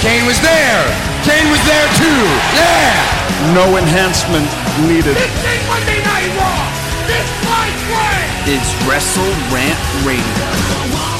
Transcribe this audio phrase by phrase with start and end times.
[0.00, 0.82] Kane was there.
[1.28, 2.22] Kane was there too.
[2.56, 3.52] Yeah.
[3.52, 4.48] No enhancement
[4.88, 5.14] needed.
[5.14, 6.64] This ain't Monday Night Raw.
[7.06, 11.19] This fight way is Wrestle Rant Radio.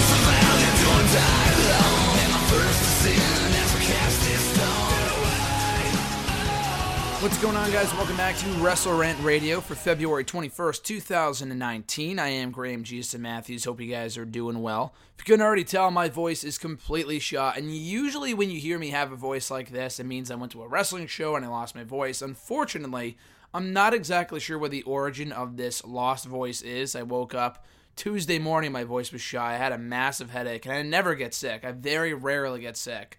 [7.21, 7.93] What's going on, guys?
[7.93, 12.19] Welcome back to Wrestle Rant Radio for February 21st, 2019.
[12.19, 13.65] I am Graham Jason Matthews.
[13.65, 14.95] Hope you guys are doing well.
[15.19, 17.59] If you couldn't already tell, my voice is completely shot.
[17.59, 20.51] And usually, when you hear me have a voice like this, it means I went
[20.53, 22.23] to a wrestling show and I lost my voice.
[22.23, 23.19] Unfortunately,
[23.53, 26.97] I'm not exactly sure what the origin of this lost voice is.
[26.97, 29.51] I woke up Tuesday morning, my voice was shot.
[29.51, 31.67] I had a massive headache, and I never get sick.
[31.67, 33.19] I very rarely get sick.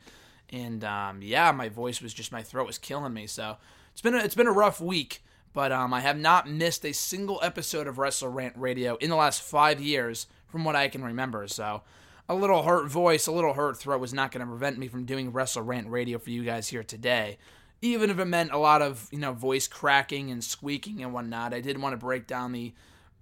[0.49, 3.27] And um, yeah, my voice was just, my throat was killing me.
[3.27, 3.57] So
[4.01, 6.91] it's been a, it's been a rough week, but um, I have not missed a
[6.91, 11.03] single episode of Wrestle Rant Radio in the last five years, from what I can
[11.03, 11.47] remember.
[11.47, 11.83] So
[12.27, 15.05] a little hurt voice, a little hurt throat was not going to prevent me from
[15.05, 17.37] doing Wrestle Rant Radio for you guys here today.
[17.83, 21.53] Even if it meant a lot of you know voice cracking and squeaking and whatnot,
[21.53, 22.73] I did want to break down the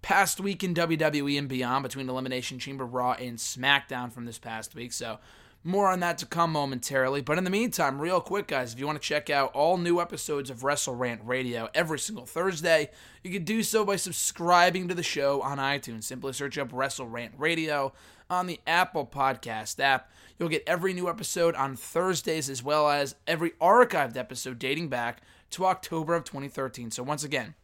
[0.02, 4.76] past week in WWE and beyond between Elimination Chamber Raw and SmackDown from this past
[4.76, 4.94] week.
[4.94, 5.20] So
[5.64, 7.22] more on that to come momentarily.
[7.22, 10.00] But in the meantime, real quick, guys, if you want to check out all new
[10.00, 12.90] episodes of Wrestle Rant Radio every single Thursday,
[13.24, 16.04] you can do so by subscribing to the show on iTunes.
[16.04, 17.94] Simply search up Wrestle Rant Radio
[18.30, 20.10] on the Apple Podcast app.
[20.38, 25.22] You'll get every new episode on Thursdays as well as every archived episode dating back
[25.52, 26.92] to October of 2013.
[26.92, 27.56] So once again,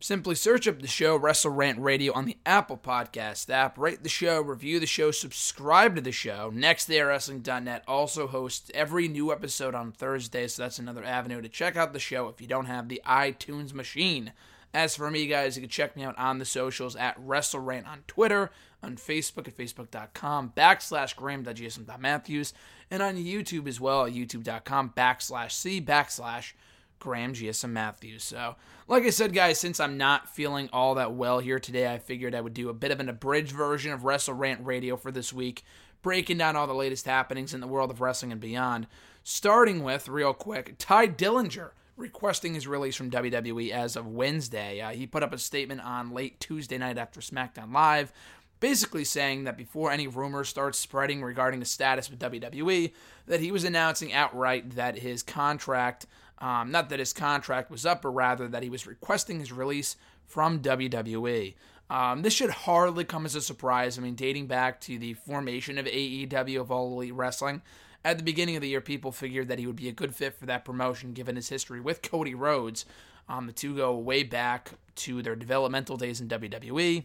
[0.00, 4.08] Simply search up the show Wrestle Rant Radio on the Apple Podcast app, rate the
[4.08, 6.52] show, review the show, subscribe to the show.
[6.54, 11.92] NextDayWrestling.net also hosts every new episode on Thursday, so that's another avenue to check out
[11.92, 14.32] the show if you don't have the iTunes machine.
[14.72, 18.04] As for me, guys, you can check me out on the socials at WrestleRant on
[18.06, 22.54] Twitter, on Facebook at facebook.com backslash graham.gsm.matthews,
[22.88, 26.52] and on YouTube as well at youtube.com backslash c backslash
[26.98, 28.24] Graham GSM Matthews.
[28.24, 31.98] So, like I said, guys, since I'm not feeling all that well here today, I
[31.98, 35.10] figured I would do a bit of an abridged version of Wrestle Rant Radio for
[35.10, 35.64] this week,
[36.02, 38.86] breaking down all the latest happenings in the world of wrestling and beyond.
[39.22, 44.80] Starting with, real quick, Tye Dillinger requesting his release from WWE as of Wednesday.
[44.80, 48.12] Uh, he put up a statement on late Tuesday night after SmackDown Live,
[48.60, 52.92] basically saying that before any rumors start spreading regarding his status with WWE,
[53.26, 56.06] that he was announcing outright that his contract
[56.40, 59.96] um, not that his contract was up, but rather that he was requesting his release
[60.26, 61.54] from WWE.
[61.90, 63.98] Um, this should hardly come as a surprise.
[63.98, 67.62] I mean, dating back to the formation of AEW of All Elite Wrestling,
[68.04, 70.34] at the beginning of the year, people figured that he would be a good fit
[70.34, 72.84] for that promotion given his history with Cody Rhodes.
[73.28, 77.04] Um, the two go way back to their developmental days in WWE.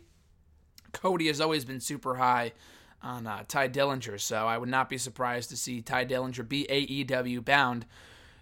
[0.91, 2.53] Cody has always been super high
[3.01, 6.65] on uh, Tye Dillinger, so I would not be surprised to see Tye Dillinger be
[6.69, 7.85] AEW bound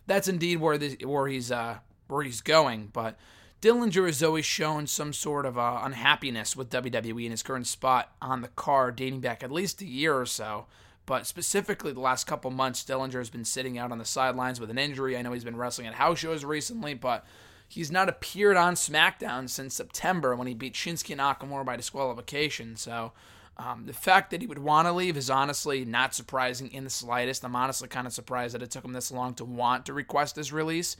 [0.07, 2.89] that's indeed where this, where he's uh, where he's going.
[2.91, 3.17] But
[3.61, 8.11] Dillinger has always shown some sort of uh, unhappiness with WWE in his current spot
[8.21, 10.65] on the card, dating back at least a year or so.
[11.05, 14.69] But specifically, the last couple months, Dillinger has been sitting out on the sidelines with
[14.69, 15.17] an injury.
[15.17, 17.25] I know he's been wrestling at house shows recently, but
[17.67, 22.75] he's not appeared on SmackDown since September when he beat Shinsuke Nakamura by disqualification.
[22.75, 23.13] So
[23.57, 26.89] um, the fact that he would want to leave is honestly not surprising in the
[26.89, 27.43] slightest.
[27.43, 30.35] I'm honestly kind of surprised that it took him this long to want to request
[30.35, 30.97] his release.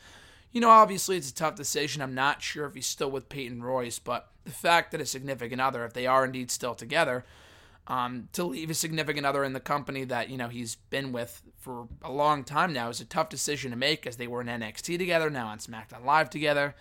[0.52, 2.02] You know, obviously it's a tough decision.
[2.02, 5.62] I'm not sure if he's still with Peyton Royce, but the fact that a significant
[5.62, 7.24] other, if they are indeed still together,
[7.88, 11.42] um, to leave a significant other in the company that you know he's been with
[11.58, 14.47] for a long time now is a tough decision to make, as they were in
[14.47, 16.76] NXT together, now on SmackDown Live together.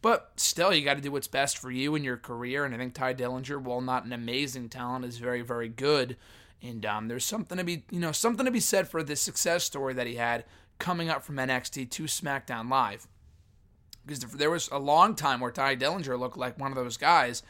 [0.00, 2.64] But still, you got to do what's best for you and your career.
[2.64, 6.16] And I think Tye Dillinger, while not an amazing talent, is very, very good.
[6.62, 9.64] And um, there's something to be, you know, something to be said for the success
[9.64, 10.44] story that he had
[10.78, 13.08] coming up from NXT to SmackDown Live.
[14.06, 17.42] Because there was a long time where Tye Dillinger looked like one of those guys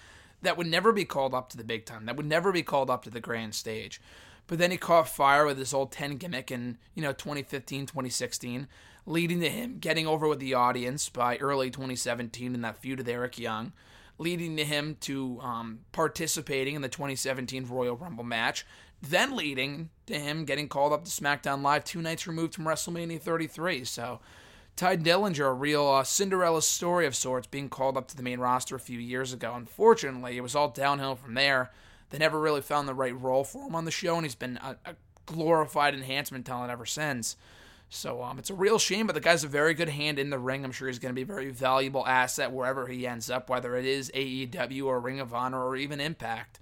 [0.43, 2.91] that would never be called up to the big time, that would never be called
[2.91, 4.01] up to the grand stage.
[4.47, 8.67] But then he caught fire with his old 10 gimmick in, you know, 2015, 2016
[9.09, 13.09] leading to him getting over with the audience by early 2017 in that feud with
[13.09, 13.73] Eric Young,
[14.19, 18.67] leading to him to um, participating in the 2017 Royal Rumble match,
[19.01, 23.21] then leading to him getting called up to SmackDown Live two nights removed from WrestleMania
[23.21, 23.85] 33.
[23.85, 24.21] So,
[24.77, 28.39] Tye Dillinger, a real uh, Cinderella story of sorts, being called up to the main
[28.39, 29.55] roster a few years ago.
[29.55, 31.73] Unfortunately, it was all downhill from there.
[32.11, 34.59] They never really found the right role for him on the show, and he's been
[34.59, 34.95] a, a
[35.27, 37.37] glorified enhancement talent ever since.
[37.91, 40.39] So um, it's a real shame, but the guy's a very good hand in the
[40.39, 40.65] ring.
[40.65, 43.77] I'm sure he's going to be a very valuable asset wherever he ends up, whether
[43.77, 46.61] it is AEW or Ring of Honor or even Impact.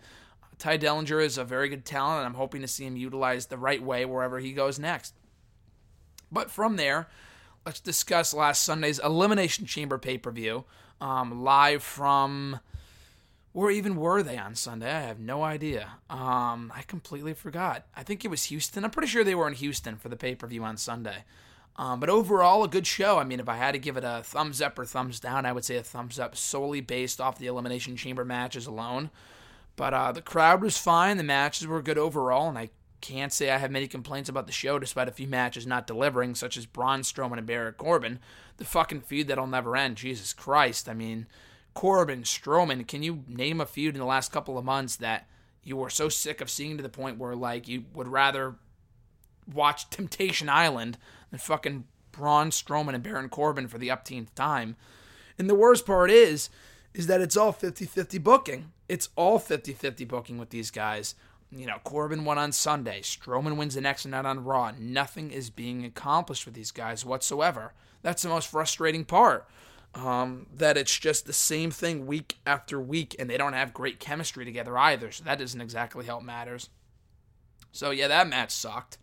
[0.58, 3.58] Tye Dillinger is a very good talent, and I'm hoping to see him utilized the
[3.58, 5.14] right way wherever he goes next.
[6.30, 7.08] But from there,
[7.64, 10.64] let's discuss last Sunday's Elimination Chamber pay per view,
[11.00, 12.60] um, live from.
[13.56, 14.92] Where even were they on Sunday?
[14.92, 15.92] I have no idea.
[16.10, 17.86] Um, I completely forgot.
[17.96, 18.84] I think it was Houston.
[18.84, 21.24] I'm pretty sure they were in Houston for the pay per view on Sunday.
[21.76, 23.16] Um, but overall, a good show.
[23.16, 25.52] I mean, if I had to give it a thumbs up or thumbs down, I
[25.52, 29.08] would say a thumbs up solely based off the Elimination Chamber matches alone.
[29.74, 31.16] But uh, the crowd was fine.
[31.16, 32.68] The matches were good overall, and I
[33.00, 36.34] can't say I have many complaints about the show, despite a few matches not delivering,
[36.34, 38.18] such as Braun Strowman and Baron Corbin.
[38.58, 39.96] The fucking feud that'll never end.
[39.96, 40.90] Jesus Christ.
[40.90, 41.26] I mean,
[41.76, 45.28] Corbin, Strowman, can you name a feud in the last couple of months that
[45.62, 48.54] you were so sick of seeing to the point where, like, you would rather
[49.52, 50.96] watch Temptation Island
[51.30, 54.76] than fucking Braun Strowman and Baron Corbin for the upteenth time?
[55.38, 56.48] And the worst part is,
[56.94, 58.72] is that it's all 50-50 booking.
[58.88, 61.14] It's all 50-50 booking with these guys.
[61.50, 63.02] You know, Corbin won on Sunday.
[63.02, 64.72] Strowman wins the next night on Raw.
[64.78, 67.74] Nothing is being accomplished with these guys whatsoever.
[68.00, 69.46] That's the most frustrating part.
[69.96, 73.98] Um, that it's just the same thing week after week, and they don't have great
[73.98, 75.10] chemistry together either.
[75.10, 76.68] So that doesn't exactly help matters.
[77.72, 78.98] So yeah, that match sucked.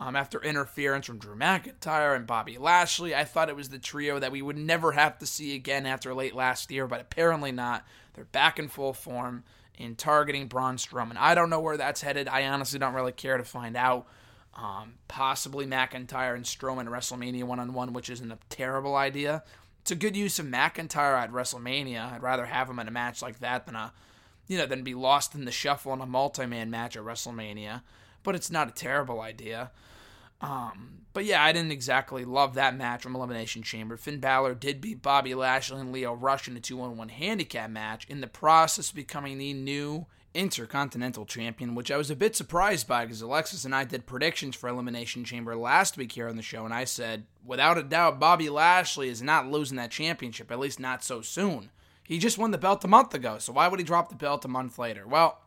[0.00, 4.18] Um, after interference from Drew McIntyre and Bobby Lashley, I thought it was the trio
[4.18, 7.86] that we would never have to see again after late last year, but apparently not.
[8.14, 9.44] They're back in full form
[9.78, 11.16] in targeting Braun Strowman.
[11.16, 12.26] I don't know where that's headed.
[12.26, 14.08] I honestly don't really care to find out.
[14.54, 19.44] Um, possibly McIntyre and Strowman WrestleMania one on one, which isn't a terrible idea.
[19.82, 22.12] It's a good use of McIntyre at WrestleMania.
[22.12, 23.92] I'd rather have him in a match like that than a,
[24.46, 27.82] you know, than be lost in the shuffle in a multi-man match at WrestleMania.
[28.22, 29.72] But it's not a terrible idea.
[30.40, 33.96] Um, but yeah, I didn't exactly love that match from Elimination Chamber.
[33.96, 37.68] Finn Balor did beat Bobby Lashley and Lio Rush in a 2 on 1 handicap
[37.68, 42.34] match, in the process of becoming the new Intercontinental Champion, which I was a bit
[42.34, 46.36] surprised by because Alexis and I did predictions for Elimination Chamber last week here on
[46.36, 50.50] the show, and I said, without a doubt, Bobby Lashley is not losing that championship,
[50.50, 51.70] at least not so soon.
[52.04, 54.44] He just won the belt a month ago, so why would he drop the belt
[54.44, 55.06] a month later?
[55.06, 55.38] Well,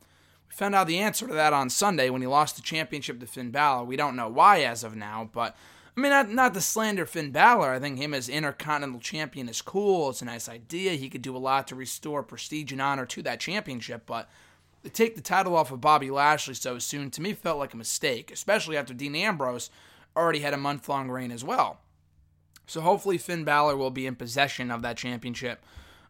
[0.47, 3.27] we found out the answer to that on Sunday when he lost the championship to
[3.27, 3.85] Finn Balor.
[3.85, 5.55] We don't know why as of now, but
[5.97, 7.71] I mean, not not to slander Finn Balor.
[7.71, 10.09] I think him as Intercontinental Champion is cool.
[10.09, 10.91] It's a nice idea.
[10.91, 14.29] He could do a lot to restore prestige and honor to that championship, but
[14.85, 17.77] to take the title off of Bobby Lashley so soon to me felt like a
[17.77, 19.71] mistake, especially after Dean Ambrose
[20.15, 21.79] already had a month long reign as well.
[22.67, 25.63] So hopefully Finn Balor will be in possession of that championship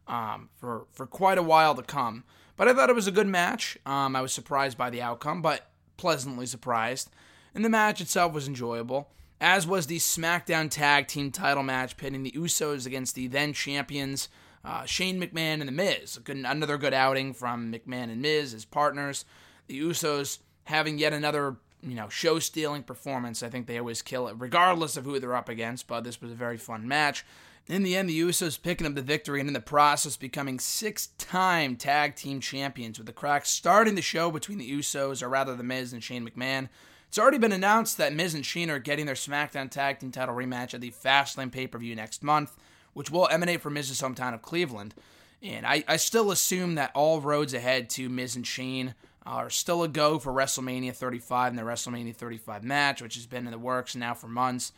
[0.08, 2.24] um, for for quite a while to come.
[2.58, 3.78] But I thought it was a good match.
[3.86, 7.10] Um, I was surprised by the outcome, but pleasantly surprised.
[7.54, 12.24] And the match itself was enjoyable, as was the SmackDown Tag Team title match pitting
[12.24, 14.30] the Usos against the then champions
[14.66, 16.18] uh, Shane McMahon and The Miz.
[16.24, 19.26] Good, another good outing from McMahon and Miz as partners.
[19.68, 23.44] The Usos having yet another you know show stealing performance.
[23.44, 25.88] I think they always kill it, regardless of who they're up against.
[25.88, 27.26] But this was a very fun match.
[27.68, 31.08] In the end, the Usos picking up the victory and in the process becoming six
[31.18, 35.56] time tag team champions, with the crack starting the show between the Usos, or rather
[35.56, 36.70] the Miz and Shane McMahon.
[37.08, 40.36] It's already been announced that Miz and Shane are getting their SmackDown Tag Team title
[40.36, 42.56] rematch at the Fastlane pay per view next month,
[42.96, 44.96] which will emanate from Miz's hometown of Cleveland.
[45.44, 49.84] And I, I still assume that all roads ahead to Miz and Shane are still
[49.84, 53.60] a go for WrestleMania 35 and the WrestleMania 35 match, which has been in the
[53.60, 54.72] works now for months.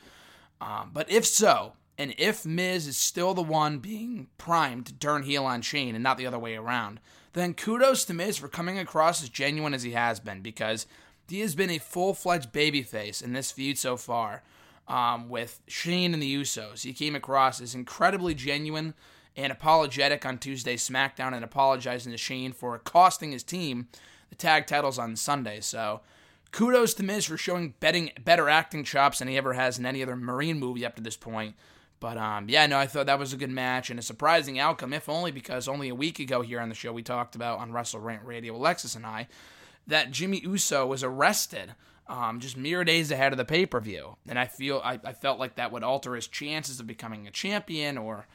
[0.60, 5.22] Um, but if so, and if Miz is still the one being primed to turn
[5.22, 7.00] heel on Shane and not the other way around,
[7.34, 10.88] then kudos to Miz for coming across as genuine as he has been because
[11.30, 14.42] he has been a full fledged babyface in this feud so far
[14.88, 16.84] um, with Shane and the Usos.
[16.84, 18.94] He came across as incredibly genuine
[19.36, 23.88] and apologetic on Tuesday's SmackDown and apologizing to Shane for costing his team
[24.30, 25.60] the tag titles on Sunday.
[25.60, 26.02] So
[26.52, 30.02] kudos to Miz for showing betting, better acting chops than he ever has in any
[30.02, 31.56] other Marine movie up to this point.
[32.00, 34.94] But um, yeah, no, I thought that was a good match and a surprising outcome,
[34.94, 37.72] if only because only a week ago here on the show we talked about on
[37.72, 39.28] Wrestle Rant Radio, Alexis and I,
[39.88, 41.74] that Jimmy Uso was arrested
[42.10, 45.14] um, just mere days ahead of the pay per view, and I feel I, I
[45.14, 48.28] felt like that would alter his chances of becoming a champion or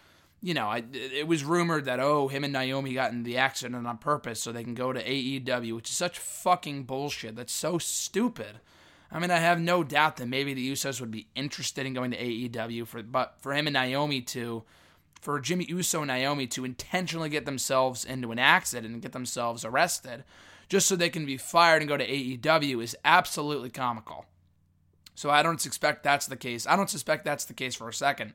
[0.43, 3.87] you know, I, it was rumored that oh, him and Naomi got in the accident
[3.87, 7.37] on purpose so they can go to AEW, which is such fucking bullshit.
[7.37, 8.59] That's so stupid.
[9.11, 12.11] I mean, I have no doubt that maybe the Usos would be interested in going
[12.11, 14.65] to AEW for, but for him and Naomi to,
[15.21, 19.65] for Jimmy Uso and Naomi to intentionally get themselves into an accident and get themselves
[19.65, 20.25] arrested,
[20.73, 24.25] just so they can be fired and go to AEW is absolutely comical.
[25.15, 26.67] So I don't suspect that's the case.
[26.67, 28.33] I don't suspect that's the case for a second.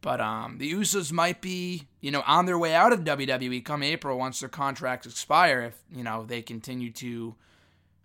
[0.00, 3.82] But um, the Usos might be, you know, on their way out of WWE come
[3.82, 7.34] April once their contracts expire if, you know, they continue to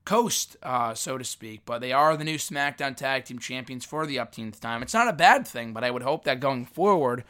[0.03, 1.61] coast, uh, so to speak.
[1.63, 4.81] But they are the new SmackDown Tag Team Champions for the upteenth time.
[4.81, 7.23] It's not a bad thing, but I would hope that going forward,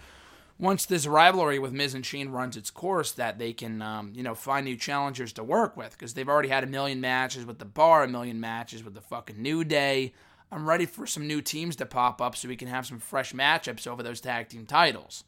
[0.59, 4.23] once this rivalry with Miz and Shane runs its course, that they can, um, you
[4.23, 7.59] know, find new challengers to work with because they've already had a million matches with
[7.59, 10.13] the Bar, a million matches with the fucking New Day.
[10.51, 13.33] I'm ready for some new teams to pop up so we can have some fresh
[13.33, 15.23] matchups over those tag team titles.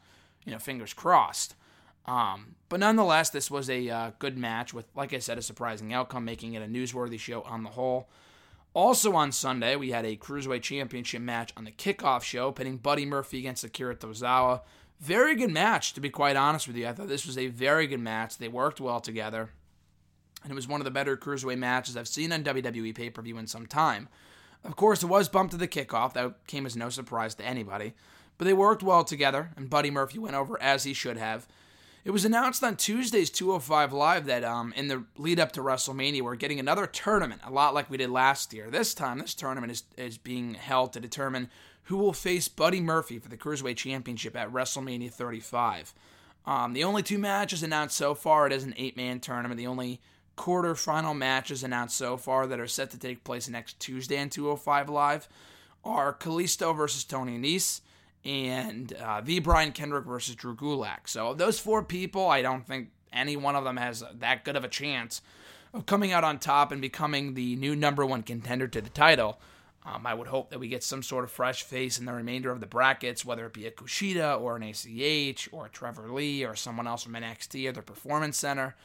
[0.46, 1.56] You know, fingers crossed.
[2.06, 5.92] Um, but nonetheless, this was a uh, good match with, like I said, a surprising
[5.92, 8.08] outcome, making it a newsworthy show on the whole.
[8.76, 13.06] Also on Sunday, we had a Cruiserweight Championship match on the kickoff show, pitting Buddy
[13.06, 14.62] Murphy against Akira Tozawa.
[15.00, 16.88] Very good match, to be quite honest with you.
[16.88, 18.38] I thought this was a very good match.
[18.38, 19.50] They worked well together,
[20.44, 23.22] and it was one of the better Cruiserweight matches I've seen on WWE pay per
[23.22, 24.08] view in some time.
[24.64, 26.14] Of course, it was bumped to the kickoff.
[26.14, 27.94] That came as no surprise to anybody.
[28.38, 31.48] But they worked well together, and Buddy Murphy went over as he should have.
[32.04, 36.22] It was announced on Tuesday's 205 Live that um, in the lead up to WrestleMania,
[36.22, 38.70] we're getting another tournament, a lot like we did last year.
[38.70, 41.50] This time, this tournament is, is being held to determine
[41.86, 45.94] who will face Buddy Murphy for the Cruiserweight Championship at WrestleMania 35.
[46.46, 49.58] Um, the only two matches announced so far, it is an eight man tournament.
[49.58, 50.00] The only
[50.38, 54.90] quarterfinal matches announced so far that are set to take place next Tuesday in 205
[54.90, 55.28] Live
[55.84, 57.82] are Kalisto versus Tony Nese
[58.24, 61.08] and uh, The Brian Kendrick versus Drew Gulak.
[61.08, 64.64] So those four people, I don't think any one of them has that good of
[64.64, 65.22] a chance
[65.74, 69.40] of coming out on top and becoming the new number one contender to the title.
[69.86, 72.52] Um, I would hope that we get some sort of fresh face in the remainder
[72.52, 76.44] of the brackets, whether it be a Kushida or an ACH or a Trevor Lee
[76.44, 78.76] or someone else from NXT or the Performance Center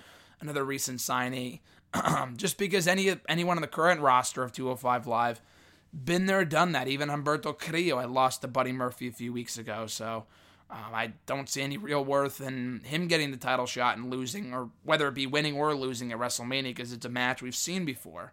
[0.41, 1.61] another recent signee.
[2.37, 5.41] just because any anyone on the current roster of 205 Live
[5.93, 6.87] been there, done that.
[6.87, 10.25] Even Humberto Carrillo, I lost to Buddy Murphy a few weeks ago, so
[10.71, 14.55] um, I don't see any real worth in him getting the title shot and losing,
[14.55, 17.85] or whether it be winning or losing at WrestleMania, because it's a match we've seen
[17.85, 18.33] before.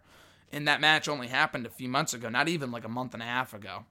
[0.52, 3.22] And that match only happened a few months ago, not even like a month and
[3.22, 3.84] a half ago.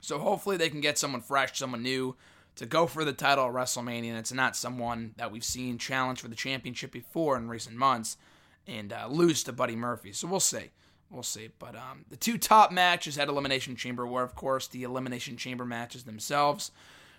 [0.00, 2.16] So hopefully they can get someone fresh, someone new,
[2.56, 4.08] to go for the title at WrestleMania.
[4.08, 8.16] And it's not someone that we've seen challenge for the championship before in recent months
[8.66, 10.12] and uh, lose to Buddy Murphy.
[10.12, 10.70] So we'll see.
[11.10, 11.50] We'll see.
[11.58, 15.64] But um, the two top matches at Elimination Chamber were, of course, the Elimination Chamber
[15.64, 16.70] matches themselves.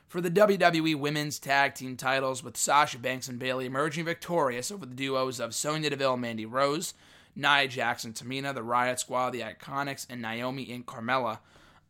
[0.07, 4.85] For the WWE Women's Tag Team titles, with Sasha Banks and Bayley emerging victorious over
[4.85, 6.95] the duos of Sonya Deville, and Mandy Rose,
[7.39, 11.39] Nia Jax, Tamina, the Riot Squad, the Iconics, and Naomi and Carmella.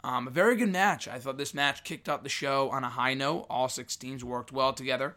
[0.04, 1.08] Um, a very good match.
[1.08, 3.46] I thought this match kicked off the show on a high note.
[3.50, 5.16] All six teams worked well together.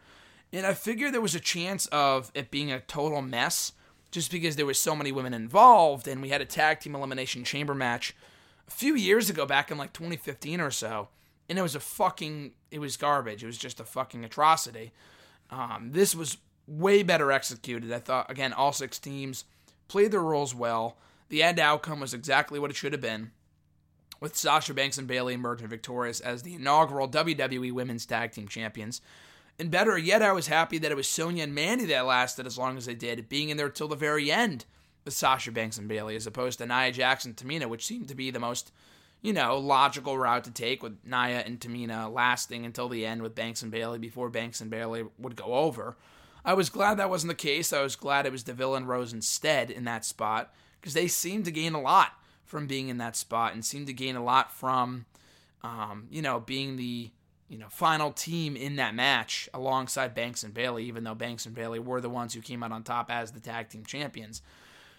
[0.51, 3.73] And I figured there was a chance of it being a total mess
[4.13, 7.43] just because there was so many women involved and we had a tag team elimination
[7.43, 8.15] chamber match
[8.67, 11.07] a few years ago back in like 2015 or so
[11.49, 14.91] and it was a fucking it was garbage it was just a fucking atrocity
[15.49, 16.37] um, this was
[16.67, 19.45] way better executed i thought again all six teams
[19.93, 20.97] played their roles well
[21.29, 23.29] the end outcome was exactly what it should have been
[24.19, 29.01] with Sasha Banks and Bayley emerging victorious as the inaugural WWE Women's Tag Team Champions.
[29.59, 32.57] And better yet, I was happy that it was Sonya and Mandy that lasted as
[32.57, 34.65] long as they did, being in there till the very end
[35.05, 38.15] with Sasha Banks and Bayley, as opposed to Nia Jax and Tamina, which seemed to
[38.15, 38.71] be the most,
[39.21, 43.35] you know, logical route to take, with Nia and Tamina lasting until the end with
[43.35, 45.97] Banks and Bayley before Banks and Bayley would go over.
[46.45, 47.71] I was glad that wasn't the case.
[47.71, 51.45] I was glad it was Deville and Rose instead in that spot, because they seemed
[51.45, 52.11] to gain a lot
[52.43, 55.05] from being in that spot and seemed to gain a lot from,
[55.63, 57.11] um, you know, being the
[57.49, 60.85] you know final team in that match alongside Banks and Bayley.
[60.85, 63.39] even though Banks and Bayley were the ones who came out on top as the
[63.39, 64.41] tag team champions.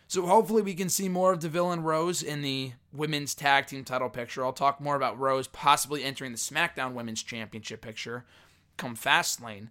[0.06, 3.84] So hopefully we can see more of Deville and Rose in the women's tag team
[3.84, 4.44] title picture.
[4.44, 8.24] I'll talk more about Rose possibly entering the SmackDown Women's Championship picture
[8.76, 9.68] come Fastlane.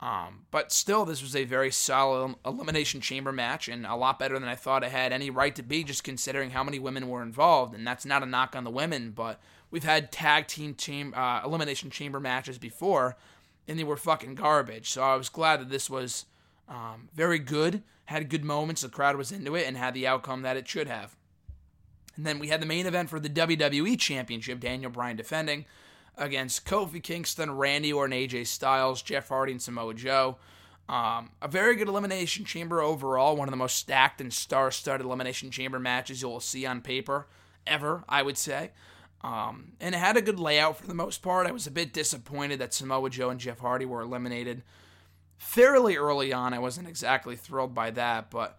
[0.00, 4.38] Um, but still, this was a very solid Elimination Chamber match and a lot better
[4.38, 7.22] than I thought it had any right to be, just considering how many women were
[7.22, 7.74] involved.
[7.74, 9.40] And that's not a knock on the women, but
[9.70, 13.16] we've had tag team, uh, Elimination Chamber matches before,
[13.68, 14.88] and they were fucking garbage.
[14.88, 16.24] So I was glad that this was
[16.66, 20.40] um, very good, had good moments, the crowd was into it, and had the outcome
[20.42, 21.14] that it should have.
[22.16, 25.66] And then we had the main event for the WWE Championship, Daniel Bryan defending
[26.20, 30.36] against Kofi Kingston, Randy Orton, AJ Styles, Jeff Hardy, and Samoa Joe.
[30.88, 35.06] Um, a very good Elimination Chamber overall, one of the most stacked and star studded
[35.06, 37.26] Elimination Chamber matches you'll see on paper
[37.66, 38.72] ever, I would say.
[39.22, 41.46] Um, and it had a good layout for the most part.
[41.46, 44.62] I was a bit disappointed that Samoa Joe and Jeff Hardy were eliminated
[45.38, 46.52] fairly early on.
[46.52, 48.58] I wasn't exactly thrilled by that, but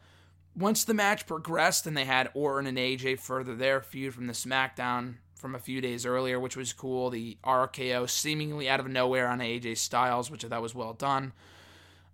[0.55, 4.33] once the match progressed and they had Orton and AJ further their feud from the
[4.33, 7.09] SmackDown from a few days earlier, which was cool.
[7.09, 11.33] The RKO seemingly out of nowhere on AJ Styles, which I thought was well done.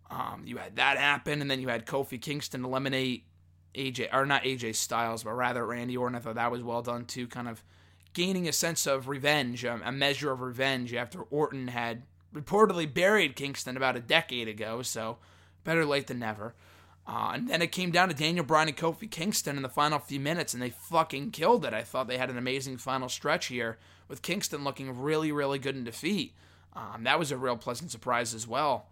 [0.10, 3.26] Um, you had that happen, and then you had Kofi Kingston eliminate
[3.76, 6.16] AJ, or not AJ Styles, but rather Randy Orton.
[6.16, 7.62] I thought that was well done too, kind of
[8.14, 12.04] gaining a sense of revenge, um, a measure of revenge after Orton had
[12.34, 14.82] reportedly buried Kingston about a decade ago.
[14.82, 15.18] So
[15.66, 16.56] better late than never.
[17.08, 19.98] Uh, and then it came down to Daniel Bryan and Kofi Kingston in the final
[19.98, 21.74] few minutes, and they fucking killed it.
[21.74, 23.78] I thought they had an amazing final stretch here,
[24.10, 26.34] with Kingston looking really, really good in defeat.
[26.74, 28.88] Um, that was a real pleasant surprise as well.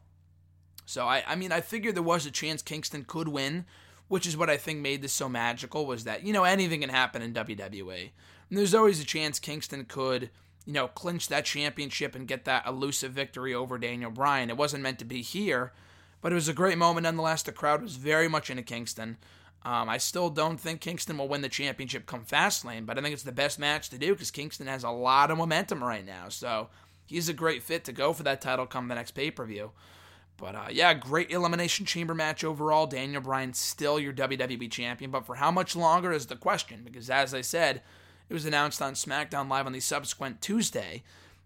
[0.86, 3.65] So I, I mean, I figured there was a chance Kingston could win,
[4.07, 5.86] which is what I think made this so magical.
[5.86, 8.12] Was that you know anything can happen in WWE,
[8.50, 10.29] and there's always a chance Kingston could
[10.65, 14.50] you know clinch that championship and get that elusive victory over Daniel Bryan.
[14.50, 15.74] It wasn't meant to be here,
[16.25, 17.44] but it was a great moment nonetheless.
[17.44, 19.17] The crowd was very much into Kingston.
[19.63, 23.13] Um, I still don't think Kingston will win the championship come Fastlane, but I think
[23.13, 26.29] it's the best match to do because Kingston has a lot of momentum right now.
[26.29, 26.70] So
[27.05, 29.70] he's a great fit to go for that title come the next pay per view.
[30.36, 32.88] But uh, yeah, great Elimination Chamber match overall.
[32.88, 36.82] Daniel Bryan still your WWE champion, but for how much longer is the question?
[36.84, 37.84] Because as I said,
[38.29, 41.03] it was announced on SmackDown Live on the subsequent Tuesday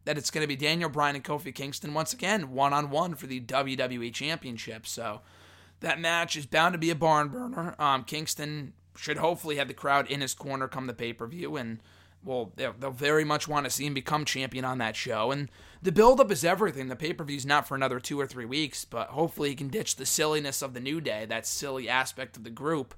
[0.09, 3.13] that it's going to be Daniel Bryan and Kofi Kingston once again, one on one
[3.13, 4.87] for the WWE Championship.
[4.87, 5.21] So
[5.81, 7.75] that match is bound to be a barn burner.
[7.77, 11.57] Um, Kingston should hopefully have the crowd in his corner come the pay per view,
[11.57, 11.77] and
[12.23, 15.29] well, they'll, they'll very much want to see him become champion on that show.
[15.29, 15.47] And
[15.79, 16.87] the build-up is everything.
[16.87, 20.07] The pay-per-view's not for another two or three weeks, but hopefully he can ditch the
[20.07, 22.95] silliness of the New Day, that silly aspect of the group,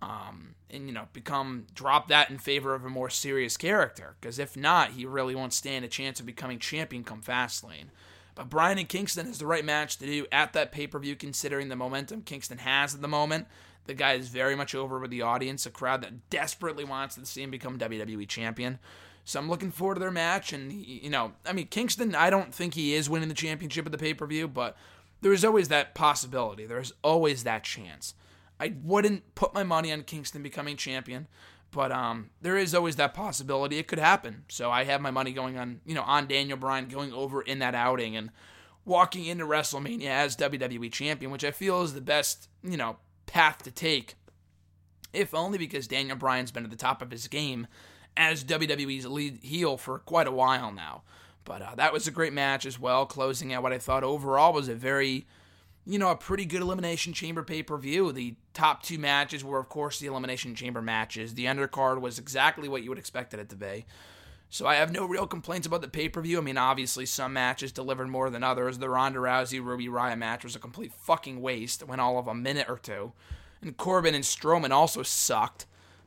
[0.00, 4.16] um, and you know become drop that in favor of a more serious character.
[4.20, 7.88] Because if not, he really won't stand a chance of becoming champion come Fastlane.
[8.34, 11.76] But Bryan and Kingston is the right match to do at that pay-per-view, considering the
[11.76, 13.48] momentum Kingston has at the moment.
[13.86, 17.26] The guy is very much over with the audience, a crowd that desperately wants to
[17.26, 18.78] see him become WWE champion.
[19.24, 20.52] So I'm looking forward to their match.
[20.52, 23.92] And, you know, I mean, Kingston, I don't think he is winning the championship at
[23.92, 24.76] the pay per view, but
[25.20, 26.64] there is always that possibility.
[26.64, 28.14] There's always that chance.
[28.60, 31.28] I wouldn't put my money on Kingston becoming champion,
[31.70, 33.78] but um, there is always that possibility.
[33.78, 34.44] It could happen.
[34.48, 37.58] So I have my money going on, you know, on Daniel Bryan going over in
[37.60, 38.30] that outing and
[38.84, 43.62] walking into WrestleMania as WWE champion, which I feel is the best, you know, path
[43.62, 44.16] to take,
[45.12, 47.66] if only because Daniel Bryan's been at the top of his game
[48.16, 51.02] as WWE's lead heel for quite a while now.
[51.44, 54.52] But uh, that was a great match as well, closing out what I thought overall
[54.52, 55.26] was a very,
[55.88, 58.12] you know, a pretty good Elimination Chamber pay per view.
[58.12, 61.32] The top two matches were, of course, the Elimination Chamber matches.
[61.32, 63.86] The undercard was exactly what you would expect it to be.
[64.50, 66.38] So I have no real complaints about the pay per view.
[66.38, 68.78] I mean, obviously, some matches delivered more than others.
[68.78, 71.82] The Ronda Rousey Ruby Riott match was a complete fucking waste.
[71.86, 73.12] Went all of a minute or two.
[73.62, 75.64] And Corbin and Strowman also sucked.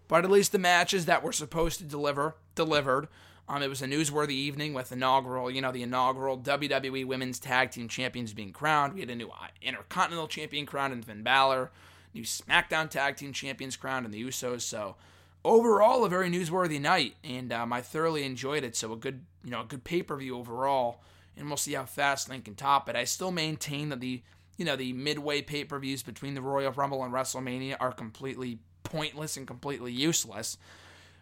[0.08, 3.08] But at least the matches that were supposed to deliver delivered.
[3.52, 7.70] Um, it was a newsworthy evening with inaugural, you know, the inaugural WWE Women's Tag
[7.70, 8.94] Team Champions being crowned.
[8.94, 9.30] We had a new
[9.62, 11.70] Intercontinental Champion crowned in Finn Balor,
[12.14, 14.62] new SmackDown Tag Team Champions crowned in the Usos.
[14.62, 14.96] So
[15.44, 18.78] overall a very newsworthy night, and um, I thoroughly enjoyed it.
[18.78, 21.02] So a good, you know, a good pay per view overall,
[21.36, 22.96] and we'll see how Fastlane can top it.
[22.96, 24.22] I still maintain that the,
[24.56, 28.60] you know, the midway pay per views between the Royal Rumble and WrestleMania are completely
[28.84, 30.58] pointless and completely useless.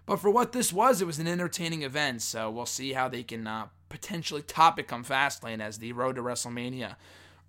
[0.10, 2.24] But for what this was, it was an entertaining event.
[2.24, 6.16] So we'll see how they can uh, potentially top it come Fastlane as the road
[6.16, 6.96] to WrestleMania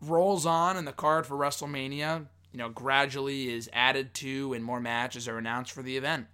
[0.02, 4.78] rolls on, and the card for WrestleMania, you know, gradually is added to, and more
[4.78, 6.26] matches are announced for the event.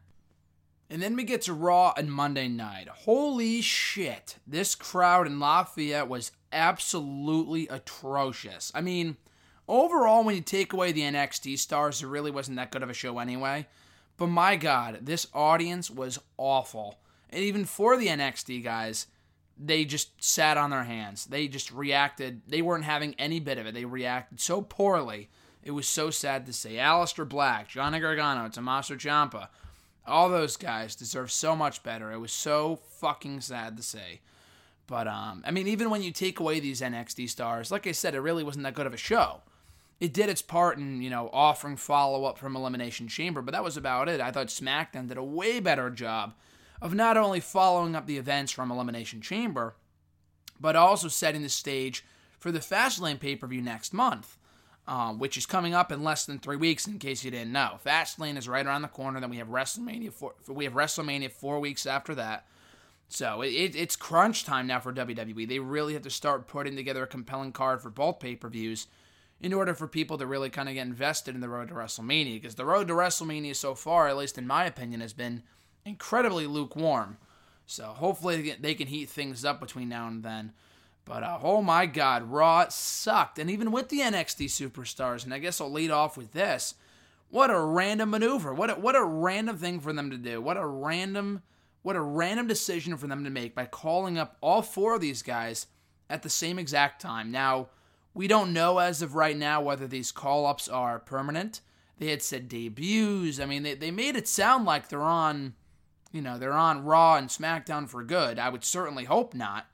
[0.91, 2.89] And then we get to Raw and Monday night.
[2.89, 4.39] Holy shit.
[4.49, 8.73] This crowd in Lafayette was absolutely atrocious.
[8.75, 9.17] I mean,
[9.69, 12.95] overall, when you take away the NXT stars, it really wasn't that good of a
[12.95, 13.69] show anyway.
[14.16, 16.98] But my God, this audience was awful.
[17.31, 19.07] And even for the NXT guys,
[19.59, 21.26] they just sat on their hands.
[21.26, 22.42] They just reacted.
[22.46, 23.74] They weren't having any bit of it.
[23.74, 25.29] They reacted so poorly.
[25.62, 26.74] It was so sad to see.
[26.74, 29.48] Aleister Black, Johnny Gargano, Tommaso Ciampa,
[30.07, 32.12] all those guys deserve so much better.
[32.12, 34.20] It was so fucking sad to say.
[34.87, 38.14] But um, I mean, even when you take away these NXT stars, like I said,
[38.14, 39.42] it really wasn't that good of a show.
[39.98, 43.64] It did its part in, you know, offering follow up from Elimination Chamber, but that
[43.64, 44.20] was about it.
[44.20, 46.35] I thought SmackDown did a way better job
[46.82, 49.74] of not only following up the events from Elimination Chamber,
[50.61, 52.04] but also setting the stage
[52.38, 54.37] for the Fastlane pay per view next month,
[54.87, 56.87] um, which is coming up in less than three weeks.
[56.87, 59.20] In case you didn't know, Fastlane is right around the corner.
[59.20, 60.12] Then we have WrestleMania.
[60.12, 62.46] Four, we have WrestleMania four weeks after that.
[63.09, 65.48] So it, it's crunch time now for WWE.
[65.48, 68.88] They really have to start putting together a compelling card for both pay per views
[69.40, 72.40] in order for people to really kind of get invested in the road to WrestleMania.
[72.40, 75.42] Because the road to WrestleMania so far, at least in my opinion, has been
[75.85, 77.18] incredibly lukewarm.
[77.66, 80.53] So hopefully they can heat things up between now and then.
[81.05, 83.38] But uh, oh my God, Raw sucked.
[83.38, 86.75] And even with the NXT superstars, and I guess I'll lead off with this.
[87.29, 88.55] What a random maneuver.
[88.55, 90.40] What a, what a random thing for them to do.
[90.40, 91.42] What a random
[91.87, 95.22] what a random decision for them to make by calling up all four of these
[95.22, 95.68] guys
[96.11, 97.31] at the same exact time.
[97.31, 97.68] Now,
[98.16, 101.61] we don't know as of right now whether these call ups are permanent.
[101.98, 103.38] They had said debuts.
[103.38, 105.52] I mean, they, they made it sound like they're on,
[106.12, 108.38] you know, they're on Raw and SmackDown for good.
[108.38, 109.66] I would certainly hope not.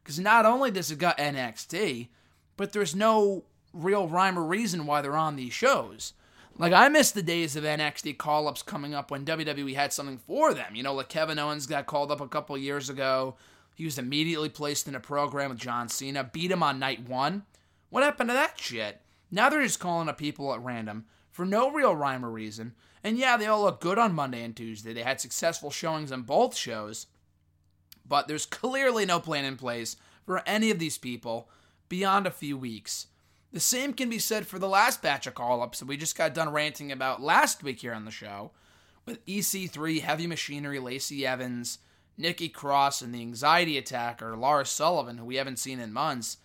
[0.00, 2.06] Because not only does it got NXT,
[2.56, 6.12] but there's no real rhyme or reason why they're on these shows.
[6.56, 10.54] Like I miss the days of NXT call-ups coming up when WWE had something for
[10.54, 10.76] them.
[10.76, 13.34] You know, like Kevin Owens got called up a couple years ago.
[13.74, 17.42] He was immediately placed in a program with John Cena, beat him on night one.
[17.90, 19.00] What happened to that shit?
[19.30, 22.74] Now they're just calling up people at random for no real rhyme or reason.
[23.04, 24.92] And yeah, they all look good on Monday and Tuesday.
[24.92, 27.06] They had successful showings on both shows.
[28.06, 31.48] But there's clearly no plan in place for any of these people
[31.88, 33.06] beyond a few weeks.
[33.52, 36.16] The same can be said for the last batch of call ups that we just
[36.16, 38.50] got done ranting about last week here on the show,
[39.06, 41.78] with EC3, Heavy Machinery, Lacey Evans,
[42.18, 46.36] Nikki Cross, and the anxiety attacker, Lars Sullivan, who we haven't seen in months.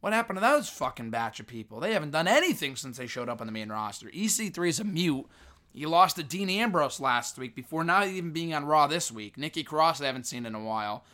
[0.00, 1.80] What happened to those fucking batch of people?
[1.80, 4.08] They haven't done anything since they showed up on the main roster.
[4.08, 5.26] EC3 is a mute.
[5.72, 9.36] He lost to Dean Ambrose last week before not even being on Raw this week.
[9.36, 11.04] Nikki Cross, I haven't seen in a while.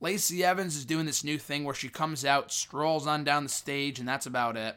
[0.00, 3.48] Lacey Evans is doing this new thing where she comes out, strolls on down the
[3.48, 4.76] stage, and that's about it.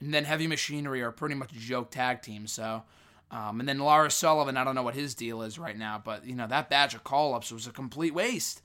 [0.00, 2.46] And then Heavy Machinery are pretty much a joke tag team.
[2.46, 2.82] So,
[3.30, 6.24] um, and then Lars Sullivan, I don't know what his deal is right now, but
[6.24, 8.62] you know that batch of call ups was a complete waste.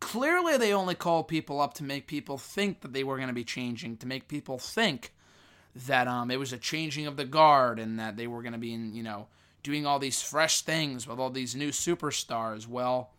[0.00, 3.34] Clearly, they only called people up to make people think that they were going to
[3.34, 5.12] be changing, to make people think
[5.74, 8.58] that um, it was a changing of the guard and that they were going to
[8.58, 9.28] be, in, you know,
[9.62, 12.66] doing all these fresh things with all these new superstars.
[12.66, 13.10] Well,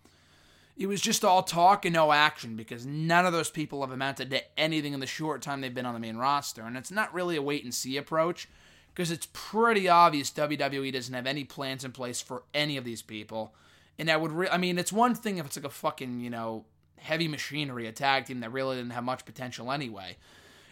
[0.77, 4.29] it was just all talk and no action because none of those people have amounted
[4.31, 6.63] to anything in the short time they've been on the main roster.
[6.63, 8.47] And it's not really a wait and see approach
[8.93, 13.01] because it's pretty obvious WWE doesn't have any plans in place for any of these
[13.01, 13.53] people.
[13.99, 16.29] And I would, re- I mean, it's one thing if it's like a fucking, you
[16.29, 16.65] know,
[17.01, 20.17] heavy machinery, a tag team that really didn't have much potential anyway.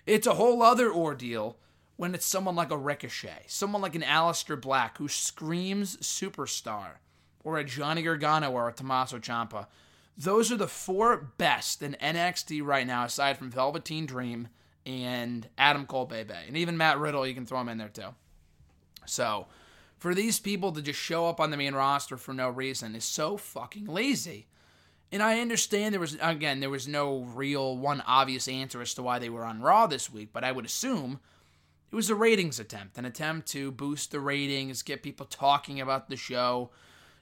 [0.06, 1.58] It's a whole other ordeal
[1.98, 6.98] when it's someone like a Ricochet, someone like an Aleister Black who screams superstar,
[7.44, 9.68] or a Johnny Gargano or a Tommaso Ciampa
[10.20, 14.50] those are the four best in NXT right now, aside from Velveteen Dream
[14.86, 16.34] and Adam Cole Bebe.
[16.46, 18.14] And even Matt Riddle, you can throw him in there too.
[19.06, 19.48] So,
[19.98, 23.06] for these people to just show up on the main roster for no reason is
[23.06, 24.48] so fucking lazy.
[25.12, 29.02] And I understand there was, again, there was no real one obvious answer as to
[29.02, 31.20] why they were on Raw this week, but I would assume
[31.92, 36.10] it was a ratings attempt, an attempt to boost the ratings, get people talking about
[36.10, 36.70] the show.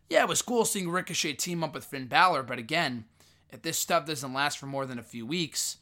[0.09, 3.05] Yeah, it was cool seeing Ricochet team up with Finn Balor, but again,
[3.49, 5.77] if this stuff doesn't last for more than a few weeks,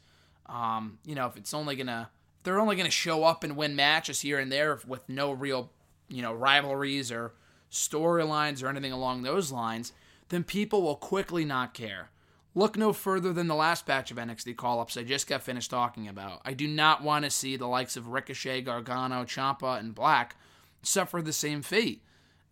[0.46, 3.74] um, you know, if it's only gonna, if they're only gonna show up and win
[3.74, 5.72] matches here and there with no real,
[6.08, 7.34] you know, rivalries or
[7.70, 9.92] storylines or anything along those lines,
[10.28, 12.10] then people will quickly not care.
[12.54, 15.70] Look no further than the last batch of NXT call ups I just got finished
[15.70, 16.40] talking about.
[16.44, 20.36] I do not want to see the likes of Ricochet, Gargano, Ciampa, and Black
[20.82, 22.02] suffer the same fate.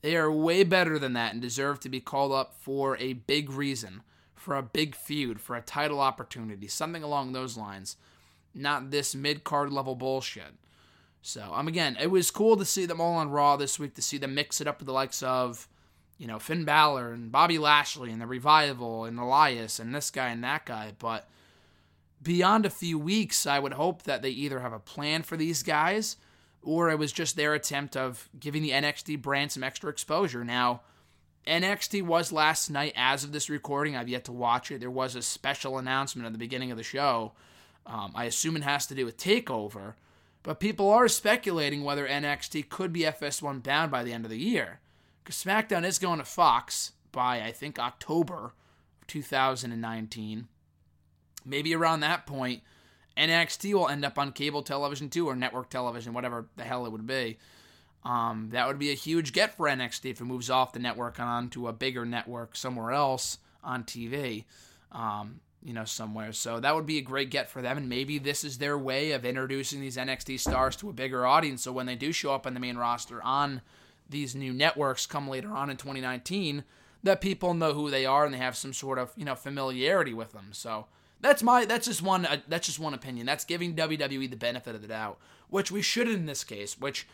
[0.03, 3.51] They are way better than that and deserve to be called up for a big
[3.51, 4.03] reason,
[4.35, 7.97] for a big feud, for a title opportunity, something along those lines.
[8.55, 10.55] Not this mid card level bullshit.
[11.23, 14.03] So, um, again, it was cool to see them all on Raw this week, to
[14.03, 15.67] see them mix it up with the likes of,
[16.19, 20.29] you know, Finn Balor and Bobby Lashley and the Revival and Elias and this guy
[20.29, 20.93] and that guy.
[20.99, 21.29] But
[22.23, 25.63] beyond a few weeks, I would hope that they either have a plan for these
[25.63, 26.17] guys
[26.63, 30.45] or it was just their attempt of giving the NXT brand some extra exposure.
[30.45, 30.81] Now,
[31.47, 33.97] NXT was last night as of this recording.
[33.97, 34.81] I've yet to watch it.
[34.81, 37.33] There was a special announcement at the beginning of the show.
[37.87, 39.95] Um, I assume it has to do with TakeOver,
[40.43, 44.39] but people are speculating whether NXT could be FS1 bound by the end of the
[44.39, 44.81] year.
[45.33, 48.53] SmackDown is going to Fox by, I think, October
[49.01, 50.49] of 2019.
[51.47, 52.63] Maybe around that point,
[53.17, 56.93] NXT will end up on cable television too, or network television, whatever the hell it
[56.93, 57.39] would be.
[58.05, 61.19] Um, that would be a huge get for NXT if it moves off the network
[61.19, 64.45] and onto a bigger network somewhere else on TV.
[64.93, 66.33] Um, you know, somewhere.
[66.33, 67.79] So that would be a great get for them.
[67.79, 71.63] And maybe this is their way of introducing these NXT stars to a bigger audience.
[71.63, 73.63] So when they do show up on the main roster on
[74.15, 76.65] these new networks come later on in 2019,
[77.03, 80.15] that people know who they are and they have some sort of, you know, familiarity
[80.15, 80.49] with them.
[80.53, 80.87] So
[81.21, 83.27] that's my that's just one uh, that's just one opinion.
[83.27, 85.19] That's giving WWE the benefit of the doubt,
[85.51, 87.07] which we should in this case, which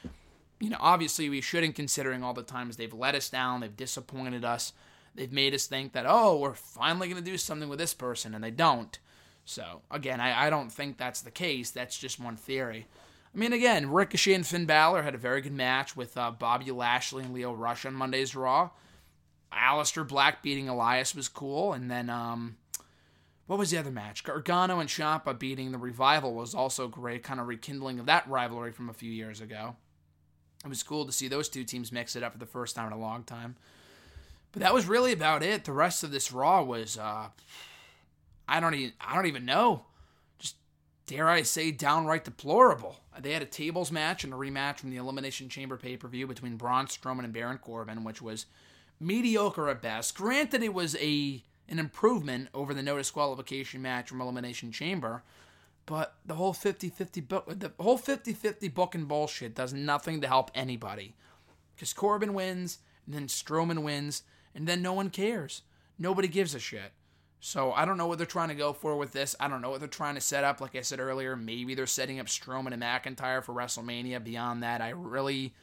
[0.61, 4.45] you know, obviously we shouldn't considering all the times they've let us down, they've disappointed
[4.45, 4.73] us.
[5.15, 8.35] They've made us think that, oh, we're finally going to do something with this person,
[8.35, 8.97] and they don't.
[9.45, 11.71] So, again, I, I don't think that's the case.
[11.71, 12.87] That's just one theory.
[13.35, 16.71] I mean, again, Ricochet and Finn Balor had a very good match with uh, Bobby
[16.73, 18.71] Lashley and Lio Rush on Monday's Raw.
[19.53, 21.73] Aleister Black beating Elias was cool.
[21.73, 22.57] And then, um,
[23.47, 24.25] what was the other match?
[24.25, 28.73] Gargano and Ciampa beating the Revival was also great, kind of rekindling of that rivalry
[28.73, 29.77] from a few years ago.
[30.65, 32.87] It was cool to see those two teams mix it up for the first time
[32.87, 33.57] in a long time.
[34.53, 35.65] But that was really about it.
[35.65, 37.29] The rest of this Raw was uh
[38.47, 39.85] I don't even I don't even know.
[41.11, 43.01] Dare I say downright deplorable.
[43.21, 46.87] They had a tables match and a rematch from the Elimination Chamber pay-per-view between Braun
[46.87, 48.47] Strowman and Baron Corbin, which was
[49.01, 50.15] mediocre at best.
[50.15, 55.25] Granted it was a an improvement over the no disqualification match from Elimination Chamber,
[55.85, 60.53] but the whole 50-50 book the whole 50-50 book and bullshit does nothing to help
[60.55, 61.17] anybody.
[61.77, 64.23] Cuz Corbin wins, and then Strowman wins,
[64.55, 65.63] and then no one cares.
[65.99, 66.93] Nobody gives a shit.
[67.41, 69.35] So I don't know what they're trying to go for with this.
[69.41, 70.61] I don't know what they're trying to set up.
[70.61, 74.23] Like I said earlier, maybe they're setting up Strowman and McIntyre for WrestleMania.
[74.23, 75.55] Beyond that, I really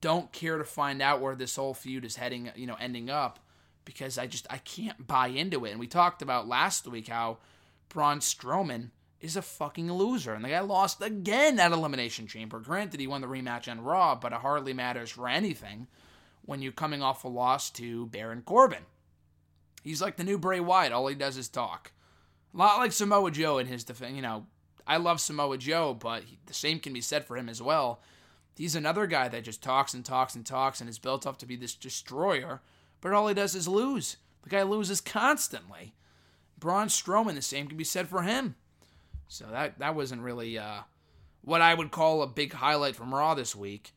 [0.00, 3.38] don't care to find out where this whole feud is heading, you know, ending up
[3.84, 5.70] because I just I can't buy into it.
[5.70, 7.38] And we talked about last week how
[7.88, 10.34] Braun Strowman is a fucking loser.
[10.34, 12.58] And the guy lost again at Elimination Chamber.
[12.58, 15.86] Granted, he won the rematch on Raw, but it hardly matters for anything
[16.44, 18.82] when you're coming off a loss to Baron Corbin.
[19.84, 20.92] He's like the new Bray Wyatt.
[20.92, 21.92] All he does is talk.
[22.54, 24.16] A lot like Samoa Joe in his defense.
[24.16, 24.46] You know,
[24.86, 28.00] I love Samoa Joe, but he, the same can be said for him as well.
[28.56, 31.46] He's another guy that just talks and talks and talks and is built up to
[31.46, 32.62] be this destroyer,
[33.00, 34.16] but all he does is lose.
[34.42, 35.94] The guy loses constantly.
[36.58, 38.54] Braun Strowman, the same can be said for him.
[39.28, 40.80] So that that wasn't really uh,
[41.42, 43.92] what I would call a big highlight from Raw this week.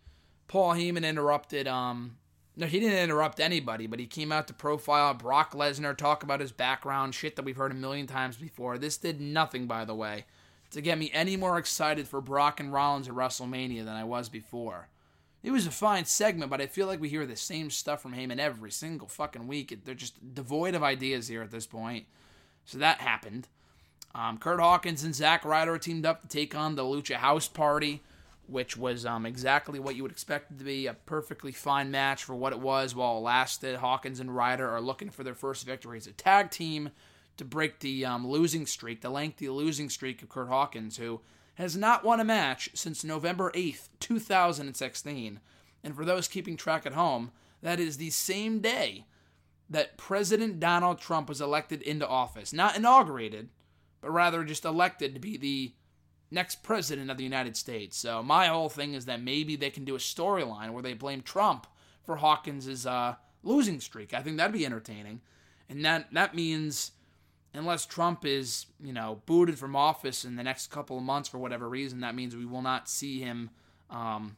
[0.48, 2.18] Paul Heyman interrupted um,
[2.58, 6.40] no, he didn't interrupt anybody, but he came out to profile Brock Lesnar, talk about
[6.40, 8.80] his background, shit that we've heard a million times before.
[8.80, 10.26] This did nothing, by the way,
[10.72, 14.28] to get me any more excited for Brock and Rollins at WrestleMania than I was
[14.28, 14.88] before.
[15.44, 18.16] It was a fine segment, but I feel like we hear the same stuff from
[18.16, 19.86] Heyman every single fucking week.
[19.86, 22.08] They're just devoid of ideas here at this point.
[22.66, 23.48] So that happened.
[24.16, 28.02] Um, Kurt Hawkins and Zack Ryder teamed up to take on the Lucha House Party
[28.48, 32.24] which was um, exactly what you would expect it to be a perfectly fine match
[32.24, 33.76] for what it was while it lasted.
[33.78, 36.92] Hawkins and Ryder are looking for their first victory as a tag team
[37.36, 41.22] to break the um, losing streak, the lengthy losing streak of Kurt Hawkins, who
[41.56, 45.40] has not won a match since November 8th, 2016.
[45.84, 47.32] And for those keeping track at home,
[47.62, 49.06] that is the same day
[49.70, 52.54] that President Donald Trump was elected into office.
[52.54, 53.50] Not inaugurated,
[54.02, 55.74] but rather just elected to be the
[56.32, 57.98] next president of the United States.
[57.98, 61.22] So my whole thing is that maybe they can do a storyline where they blame
[61.22, 61.68] Trump
[62.04, 64.14] for Hawkins's uh, losing streak.
[64.14, 65.22] I think that'd be entertaining,
[65.70, 66.92] and that that means
[67.54, 71.38] unless Trump is you know booted from office in the next couple of months for
[71.38, 73.50] whatever reason, that means we will not see him.
[73.90, 74.38] Um,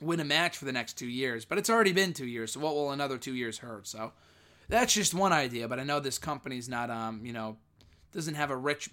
[0.00, 2.58] win a match for the next two years, but it's already been two years, so
[2.58, 3.86] what will another two years hurt?
[3.86, 4.12] So
[4.68, 7.56] that's just one idea, but I know this company's not, um, you know,
[8.12, 8.90] doesn't have a rich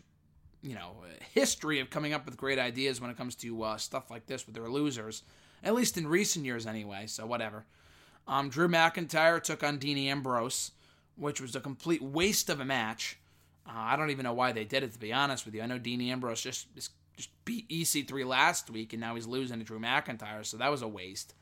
[0.61, 0.95] you know
[1.33, 4.45] history of coming up with great ideas when it comes to uh, stuff like this
[4.45, 5.23] with their losers,
[5.63, 7.05] at least in recent years anyway.
[7.07, 7.65] So whatever.
[8.27, 10.71] Um, Drew McIntyre took on Dean Ambrose,
[11.15, 13.17] which was a complete waste of a match.
[13.67, 15.61] Uh, I don't even know why they did it to be honest with you.
[15.61, 16.91] I know Dean Ambrose just just
[17.43, 20.87] beat EC3 last week and now he's losing to Drew McIntyre, so that was a
[20.87, 21.33] waste.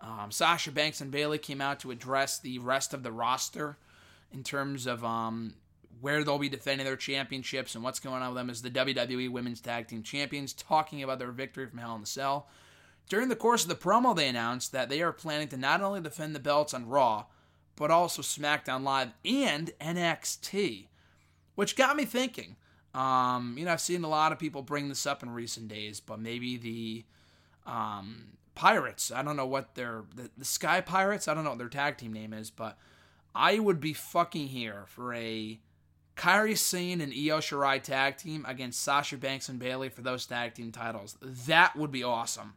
[0.00, 3.76] Um, Sasha Banks and Bayley came out to address the rest of the roster
[4.32, 5.54] in terms of um,
[6.02, 9.30] where they'll be defending their championships and what's going on with them as the WWE
[9.30, 12.48] Women's Tag Team Champions, talking about their victory from Hell in the Cell.
[13.08, 16.00] During the course of the promo, they announced that they are planning to not only
[16.00, 17.26] defend the belts on Raw,
[17.76, 20.88] but also SmackDown Live and NXT,
[21.54, 22.56] which got me thinking.
[22.96, 26.00] Um, you know, I've seen a lot of people bring this up in recent days,
[26.00, 27.04] but maybe the
[27.64, 28.24] um,
[28.56, 31.68] Pirates, I don't know what their the, the Sky Pirates, I don't know what their
[31.68, 32.76] tag team name is, but
[33.36, 35.60] I would be fucking here for a
[36.16, 40.54] Kairi Sane and Io Shirai tag team against Sasha Banks and Bayley for those tag
[40.54, 41.16] team titles.
[41.20, 42.54] That would be awesome.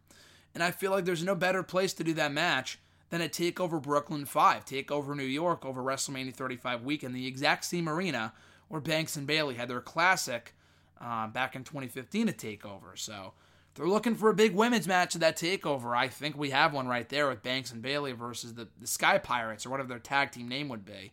[0.53, 3.81] And I feel like there's no better place to do that match than a TakeOver
[3.81, 8.33] Brooklyn 5, TakeOver New York over WrestleMania 35 weekend, the exact same arena
[8.67, 10.53] where Banks and Bayley had their classic
[10.99, 12.95] uh, back in 2015 at Takeover.
[12.95, 13.33] So
[13.75, 16.87] they're looking for a big women's match at that Takeover, I think we have one
[16.87, 20.31] right there with Banks and Bayley versus the, the Sky Pirates or whatever their tag
[20.31, 21.11] team name would be,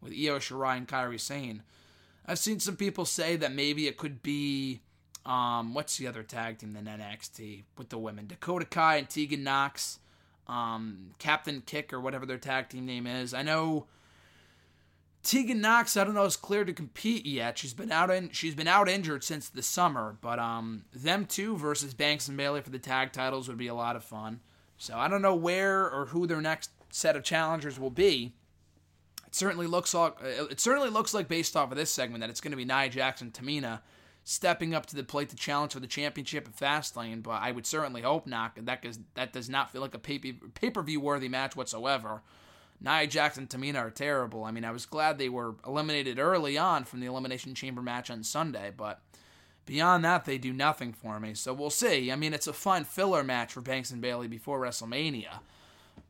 [0.00, 1.62] with Io Shirai and Kairi Sane.
[2.26, 4.80] I've seen some people say that maybe it could be
[5.26, 8.26] um, what's the other tag team in NXT with the women?
[8.26, 9.98] Dakota Kai and Tegan Nox,
[10.46, 13.32] um, Captain Kick or whatever their tag team name is.
[13.32, 13.86] I know
[15.22, 15.96] Tegan Nox.
[15.96, 17.56] I don't know is clear to compete yet.
[17.56, 20.16] She's been out in she's been out injured since the summer.
[20.20, 23.74] But um, them two versus Banks and Bayley for the tag titles would be a
[23.74, 24.40] lot of fun.
[24.76, 28.34] So I don't know where or who their next set of challengers will be.
[29.34, 32.30] It certainly looks like uh, it certainly looks like based off of this segment that
[32.30, 33.80] it's going to be Nia Jax and, Tamina
[34.22, 37.66] stepping up to the plate to challenge for the championship at Fastlane, but I would
[37.66, 38.52] certainly hope not.
[38.64, 42.22] That does, that does not feel like a pay per view worthy match whatsoever.
[42.80, 44.44] Nia Jax and Tamina are terrible.
[44.44, 48.10] I mean, I was glad they were eliminated early on from the Elimination Chamber match
[48.10, 49.00] on Sunday, but
[49.66, 51.34] beyond that, they do nothing for me.
[51.34, 52.12] So we'll see.
[52.12, 55.40] I mean, it's a fun filler match for Banks and Bayley before WrestleMania.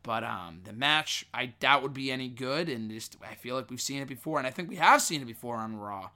[0.05, 3.71] But um, the match, I doubt would be any good, and just I feel like
[3.71, 6.11] we've seen it before, and I think we have seen it before on Raw.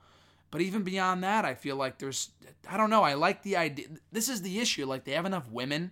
[0.51, 2.29] But even beyond that, I feel like there's,
[2.69, 3.87] I don't know, I like the idea.
[4.11, 4.85] This is the issue.
[4.85, 5.91] Like, they have enough women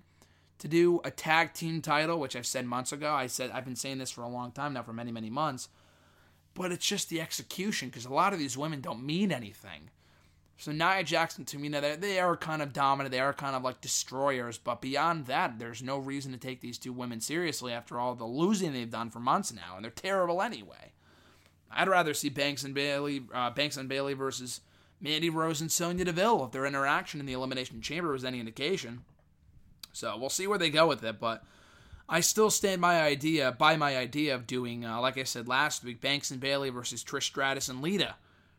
[0.59, 3.11] to do a tag team title, which I've said months ago.
[3.13, 5.69] I said, I've been saying this for a long time now, for many, many months.
[6.53, 9.89] But it's just the execution, because a lot of these women don't mean anything.
[10.57, 13.11] So Nia Jax and, they, they are kind of dominant.
[13.11, 14.57] They are kind of like destroyers.
[14.57, 18.25] But beyond that, there's no reason to take these two women seriously after all the
[18.25, 20.93] losing they've done for months now, and they're terrible anyway.
[21.71, 24.61] I'd rather see Banks and Bayley, uh, Banks and Bayley versus
[24.99, 29.03] Mandy Rose and Sonya Deville if their interaction in the Elimination Chamber was any indication.
[29.93, 31.43] So we'll see where they go with it, but
[32.09, 35.83] I still stand my idea by my idea of doing, uh, like I said last
[35.83, 38.15] week, Banks and Bayley versus Trish Stratus and Lita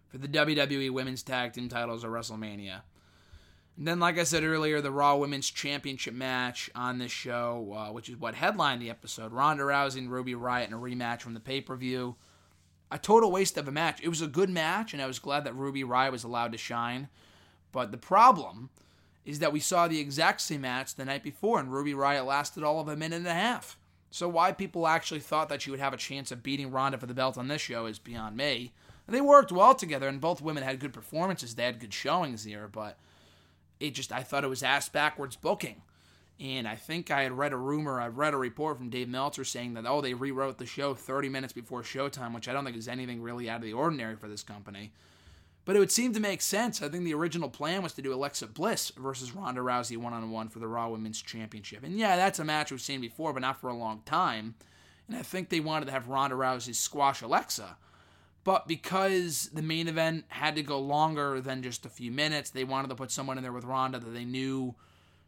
[0.08, 2.80] for the WWE Women's Tag Team titles at WrestleMania.
[3.76, 7.92] And then, like I said earlier, the Raw Women's Championship match on this show, uh,
[7.92, 11.34] which is what headlined the episode Ronda Rousey and Ruby Riott in a rematch from
[11.34, 12.16] the pay per view
[12.90, 14.00] a total waste of a match.
[14.02, 16.58] It was a good match, and I was glad that Ruby Riott was allowed to
[16.58, 17.08] shine.
[17.72, 18.70] But the problem
[19.24, 22.64] is that we saw the exact same match the night before, and Ruby Riott lasted
[22.64, 23.76] all of a minute and a half.
[24.10, 27.06] So why people actually thought that she would have a chance of beating Ronda for
[27.06, 28.72] the belt on this show is beyond me.
[29.08, 31.54] And they worked well together, and both women had good performances.
[31.54, 32.98] They had good showings here, but
[33.80, 35.80] it just I thought it was ass backwards booking.
[36.38, 39.44] And I think I had read a rumor, I read a report from Dave Meltzer
[39.44, 42.76] saying that, oh, they rewrote the show 30 minutes before showtime, which I don't think
[42.76, 44.92] is anything really out of the ordinary for this company.
[45.64, 46.82] But it would seem to make sense.
[46.82, 50.30] I think the original plan was to do Alexa Bliss versus Ronda Rousey one on
[50.30, 51.82] one for the Raw Women's Championship.
[51.82, 54.54] And yeah, that's a match we've seen before, but not for a long time.
[55.08, 57.76] And I think they wanted to have Ronda Rousey squash Alexa.
[58.48, 62.64] But because the main event had to go longer than just a few minutes, they
[62.64, 64.74] wanted to put someone in there with Ronda that they knew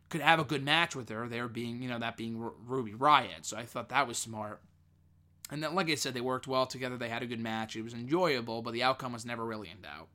[0.09, 1.29] could have a good match with her.
[1.29, 3.43] There being, you know, that being R- Ruby Riott.
[3.43, 4.63] So I thought that was smart.
[5.51, 6.97] And then, like I said, they worked well together.
[6.97, 7.77] They had a good match.
[7.77, 10.09] It was enjoyable, but the outcome was never really in doubt.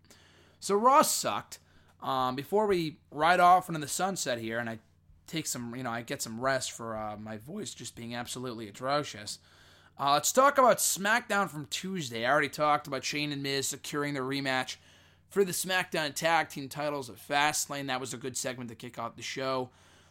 [0.59, 1.59] So Ross sucked.
[2.01, 4.79] Um, before we ride off into the sunset here, and I
[5.27, 8.67] take some, you know, I get some rest for uh, my voice just being absolutely
[8.67, 9.37] atrocious.
[9.97, 12.25] Uh, let's talk about SmackDown from Tuesday.
[12.25, 14.75] I already talked about Shane and Miz securing their rematch
[15.29, 17.87] for the SmackDown Tag Team titles at Fastlane.
[17.87, 19.69] That was a good segment to kick off the show.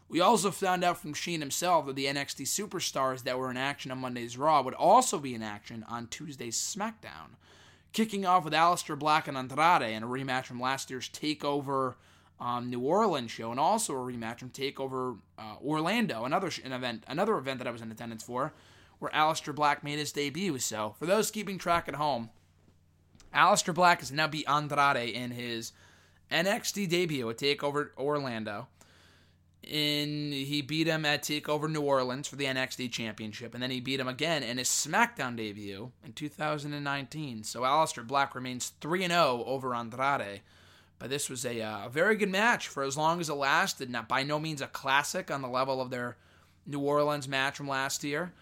[0.08, 3.90] We also found out from Shane himself that the NXT superstars that were in action
[3.90, 7.36] on Monday's Raw would also be in action on Tuesday's SmackDown.
[7.92, 11.94] Kicking off with Aleister Black and Andrade in a rematch from last year's TakeOver
[12.40, 17.04] um, New Orleans show, and also a rematch from TakeOver uh, Orlando, another an event,
[17.06, 18.52] another event that I was in attendance for,
[19.04, 20.58] where Aleister Black made his debut.
[20.58, 22.30] So, for those keeping track at home,
[23.34, 25.72] Aleister Black is now beat Andrade in his
[26.32, 28.68] NXT debut at TakeOver Orlando
[29.66, 33.80] in he beat him at Takeover New Orleans for the NXT Championship, and then he
[33.80, 37.44] beat him again in his SmackDown debut in 2019.
[37.44, 40.42] So Aleister Black remains 3 0 over Andrade.
[40.98, 43.90] But this was a, uh, very good match for as long as it lasted.
[43.90, 46.16] Not by no means a classic on the level of their
[46.66, 48.32] New Orleans match from last year,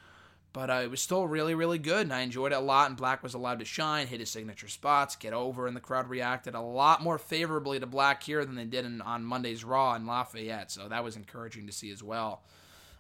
[0.53, 2.89] but uh, it was still really, really good, and I enjoyed it a lot.
[2.89, 6.11] And Black was allowed to shine, hit his signature spots, get over, and the crowd
[6.11, 9.95] reacted a lot more favorably to Black here than they did in, on Monday's Raw
[9.95, 10.71] in Lafayette.
[10.71, 12.43] So that was encouraging to see as well.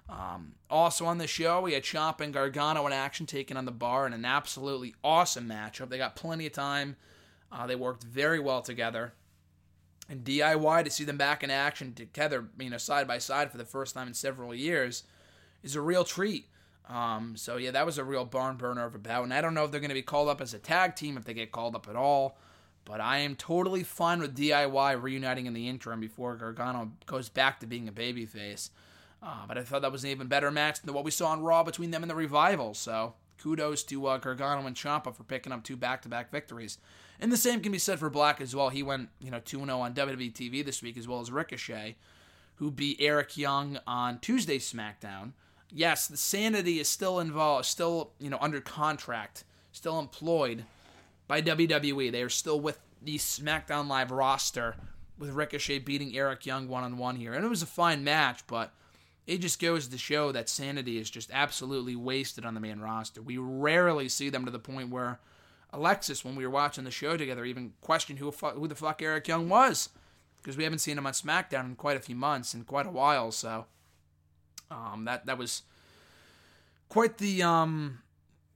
[0.09, 3.71] Um, also on the show, we had Ciampa and Gargano in action, taking on the
[3.71, 5.91] bar in an absolutely awesome matchup.
[5.91, 6.97] They got plenty of time.
[7.51, 9.13] Uh, they worked very well together.
[10.09, 13.59] And DIY to see them back in action together, you know, side by side for
[13.59, 15.05] the first time in several years,
[15.63, 16.47] is a real treat.
[16.89, 19.55] Um, so yeah, that was a real barn burner of a bout, and I don't
[19.55, 21.53] know if they're going to be called up as a tag team if they get
[21.53, 22.37] called up at all.
[22.85, 27.61] But I am totally fine with DIY reuniting in the interim before Gargano goes back
[27.61, 28.71] to being a babyface.
[29.23, 31.43] Uh, but I thought that was an even better match than what we saw on
[31.43, 32.75] Raw between them and the Revival.
[32.75, 36.79] So kudos to uh, Gargano and Ciampa for picking up two back-to-back victories.
[37.21, 38.69] And the same can be said for Black as well.
[38.69, 41.97] He went, you know, 2-0 on WWE TV this week, as well as Ricochet,
[42.57, 45.33] who beat Eric Young on Tuesday SmackDown.
[45.75, 50.65] Yes, the Sanity is still involved, still, you know, under contract, still employed
[51.27, 52.13] by WWE.
[52.13, 54.77] They are still with the SmackDown Live roster
[55.19, 57.33] with Ricochet beating Eric Young one-on-one here.
[57.33, 58.73] And it was a fine match, but
[59.27, 63.23] it just goes to show that sanity is just absolutely wasted on the main roster.
[63.23, 65.21] We rarely see them to the point where
[65.73, 69.27] Alexis, when we were watching the show together, even questioned who, who the fuck Eric
[69.27, 69.89] Young was
[70.43, 72.91] because we haven't seen him on SmackDown in quite a few months and quite a
[72.91, 73.31] while.
[73.31, 73.67] So
[74.73, 75.63] um, that that was
[76.89, 78.01] quite the um,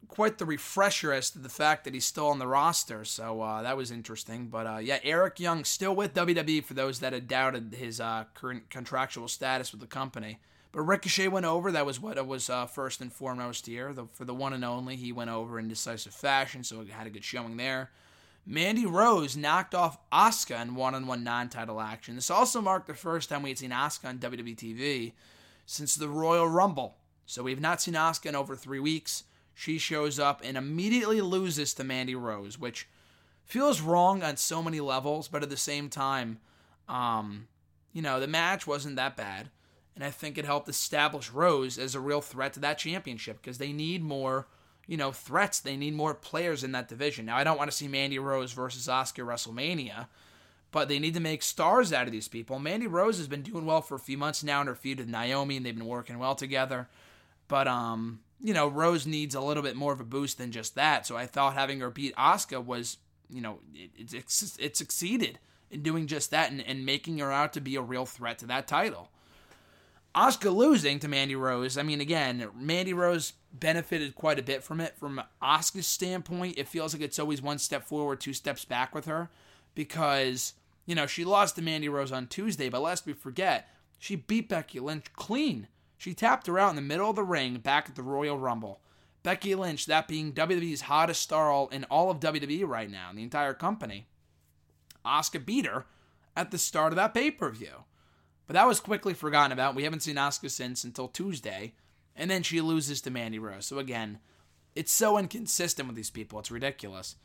[0.08, 3.04] quite the refresher as to the fact that he's still on the roster.
[3.04, 4.48] So uh, that was interesting.
[4.48, 8.24] But uh, yeah, Eric Young still with WWE for those that had doubted his uh,
[8.34, 10.38] current contractual status with the company.
[10.72, 11.72] But Ricochet went over.
[11.72, 13.92] That was what was uh, first and foremost here.
[13.94, 17.06] The, for the one and only, he went over in decisive fashion, so he had
[17.06, 17.90] a good showing there.
[18.44, 22.14] Mandy Rose knocked off Asuka in one-on-one non-title action.
[22.14, 25.12] This also marked the first time we had seen Asuka on WWE TV
[25.66, 26.96] since the Royal Rumble.
[27.26, 29.24] So we have not seen Asuka in over three weeks.
[29.52, 32.88] She shows up and immediately loses to Mandy Rose, which
[33.44, 36.38] feels wrong on so many levels, but at the same time,
[36.88, 37.48] um,
[37.92, 39.50] you know, the match wasn't that bad
[39.96, 43.56] and I think it helped establish Rose as a real threat to that championship because
[43.56, 44.46] they need more,
[44.86, 45.58] you know, threats.
[45.58, 47.24] They need more players in that division.
[47.24, 50.06] Now, I don't want to see Mandy Rose versus Asuka WrestleMania,
[50.76, 52.58] but they need to make stars out of these people.
[52.58, 55.08] Mandy Rose has been doing well for a few months now in her feud with
[55.08, 56.86] Naomi, and they've been working well together.
[57.48, 60.74] But um, you know, Rose needs a little bit more of a boost than just
[60.74, 61.06] that.
[61.06, 62.98] So I thought having her beat Asuka was,
[63.30, 65.38] you know, it, it, it succeeded
[65.70, 68.46] in doing just that and, and making her out to be a real threat to
[68.48, 69.08] that title.
[70.14, 74.82] Asuka losing to Mandy Rose, I mean, again, Mandy Rose benefited quite a bit from
[74.82, 74.94] it.
[74.98, 79.06] From Asuka's standpoint, it feels like it's always one step forward, two steps back with
[79.06, 79.30] her
[79.74, 80.52] because,
[80.87, 83.68] you know, she lost to Mandy Rose on Tuesday, but lest we forget,
[83.99, 85.68] she beat Becky Lynch clean.
[85.99, 88.80] She tapped her out in the middle of the ring back at the Royal Rumble.
[89.22, 93.24] Becky Lynch, that being WWE's hottest star all in all of WWE right now, the
[93.24, 94.07] entire company.
[95.05, 95.87] Asuka beat her
[96.37, 97.84] at the start of that pay per view.
[98.47, 99.74] But that was quickly forgotten about.
[99.74, 101.74] We haven't seen Asuka since until Tuesday.
[102.14, 103.66] And then she loses to Mandy Rose.
[103.66, 104.20] So again,
[104.74, 106.39] it's so inconsistent with these people.
[106.39, 107.16] It's ridiculous.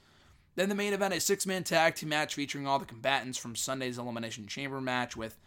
[0.56, 3.56] Then the main event, a six man tag team match featuring all the combatants from
[3.56, 5.38] Sunday's Elimination Chamber match with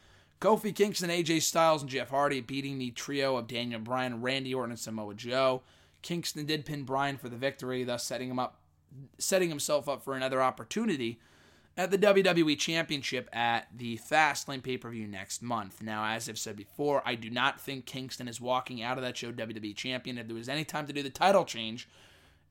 [0.41, 4.73] Kofi Kingston, AJ Styles, and Jeff Hardy beating the trio of Daniel Bryan, Randy Orton,
[4.73, 5.63] and Samoa Joe.
[6.03, 8.59] Kingston did pin Bryan for the victory, thus setting him up
[9.19, 11.19] setting himself up for another opportunity
[11.77, 15.83] at the WWE Championship at the Fastlane pay per view next month.
[15.83, 19.17] Now, as I've said before, I do not think Kingston is walking out of that
[19.17, 20.19] show WWE Champion.
[20.19, 21.89] If there was any time to do the title change,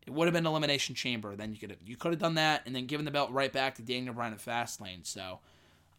[0.05, 1.35] it would have been Elimination Chamber.
[1.35, 3.51] Then you could have, you could have done that and then given the belt right
[3.51, 5.05] back to Daniel Bryan at Fastlane.
[5.05, 5.39] So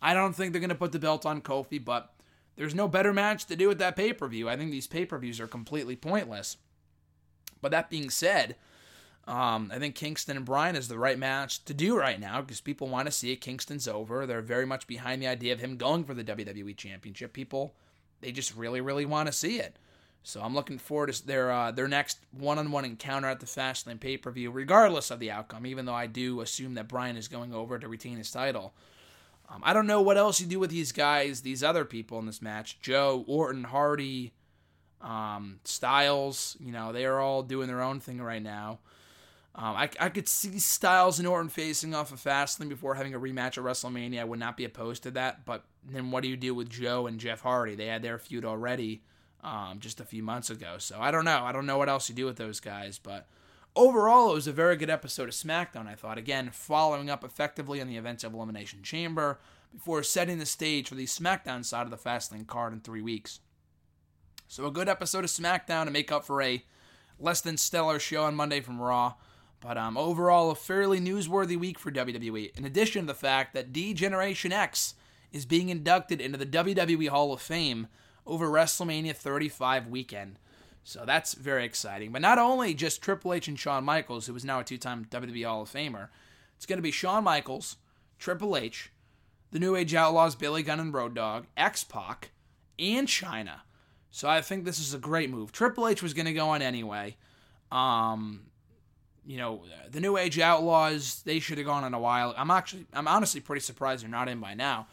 [0.03, 2.13] I don't think they're going to put the belt on Kofi, but
[2.57, 4.49] there's no better match to do with that pay per view.
[4.49, 6.57] I think these pay per views are completely pointless.
[7.61, 8.57] But that being said,
[9.27, 12.61] um, I think Kingston and Bryan is the right match to do right now because
[12.61, 13.41] people want to see it.
[13.41, 14.27] Kingston's over.
[14.27, 17.33] They're very much behind the idea of him going for the WWE Championship.
[17.33, 17.75] People,
[18.21, 19.79] they just really, really want to see it.
[20.27, 24.51] So I'm looking forward to their uh, their next one-on-one encounter at the Fastlane pay-per-view,
[24.51, 25.67] regardless of the outcome.
[25.67, 28.75] Even though I do assume that Bryan is going over to retain his title.
[29.51, 32.25] Um, I don't know what else you do with these guys, these other people in
[32.25, 32.81] this match.
[32.81, 34.33] Joe, Orton, Hardy,
[35.03, 36.57] um, Styles.
[36.59, 38.79] You know, they are all doing their own thing right now.
[39.55, 43.21] Um, I, I could see Styles and Orton facing off of Fastlane before having a
[43.21, 44.21] rematch at WrestleMania.
[44.21, 45.45] I would not be opposed to that.
[45.45, 47.75] But then what do you do with Joe and Jeff Hardy?
[47.75, 49.03] They had their feud already
[49.45, 50.77] um, just a few months ago.
[50.79, 51.45] So I don't know.
[51.45, 52.99] I don't know what else you do with those guys.
[52.99, 53.29] But
[53.77, 56.19] overall, it was a very good episode of SmackDown, I thought.
[56.19, 59.39] Again, following up effectively on the events of Elimination Chamber
[59.73, 63.41] before setting the stage for the SmackDown side of the Fastlane card in three weeks.
[64.49, 66.65] So a good episode of SmackDown to make up for a
[67.19, 69.15] less than stellar show on Monday from Raw.
[69.61, 73.73] But um, overall, a fairly newsworthy week for WWE, in addition to the fact that
[73.73, 74.95] D Generation X
[75.33, 77.89] is being inducted into the WWE Hall of Fame
[78.27, 80.39] over WrestleMania 35 weekend.
[80.83, 82.13] So that's very exciting.
[82.13, 85.07] But not only just Triple H and Shawn Michaels, who is now a two time
[85.11, 86.09] WWE Hall of Famer,
[86.57, 87.77] it's going to be Shawn Michaels,
[88.19, 88.91] Triple H,
[89.51, 92.31] the New Age Outlaws, Billy Gunn and Road Dogg, X Pac,
[92.79, 93.61] and Chyna.
[94.11, 95.53] So I think this is a great move.
[95.53, 97.17] Triple H was going to go on anyway.
[97.73, 98.43] Um,
[99.27, 102.35] you know, the New Age Outlaws, they should have gone in a while.
[102.37, 104.87] I'm actually, I'm honestly pretty surprised they're not in by now.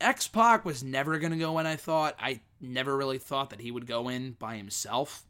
[0.00, 2.14] X Pac was never going to go in, I thought.
[2.18, 5.24] I never really thought that he would go in by himself.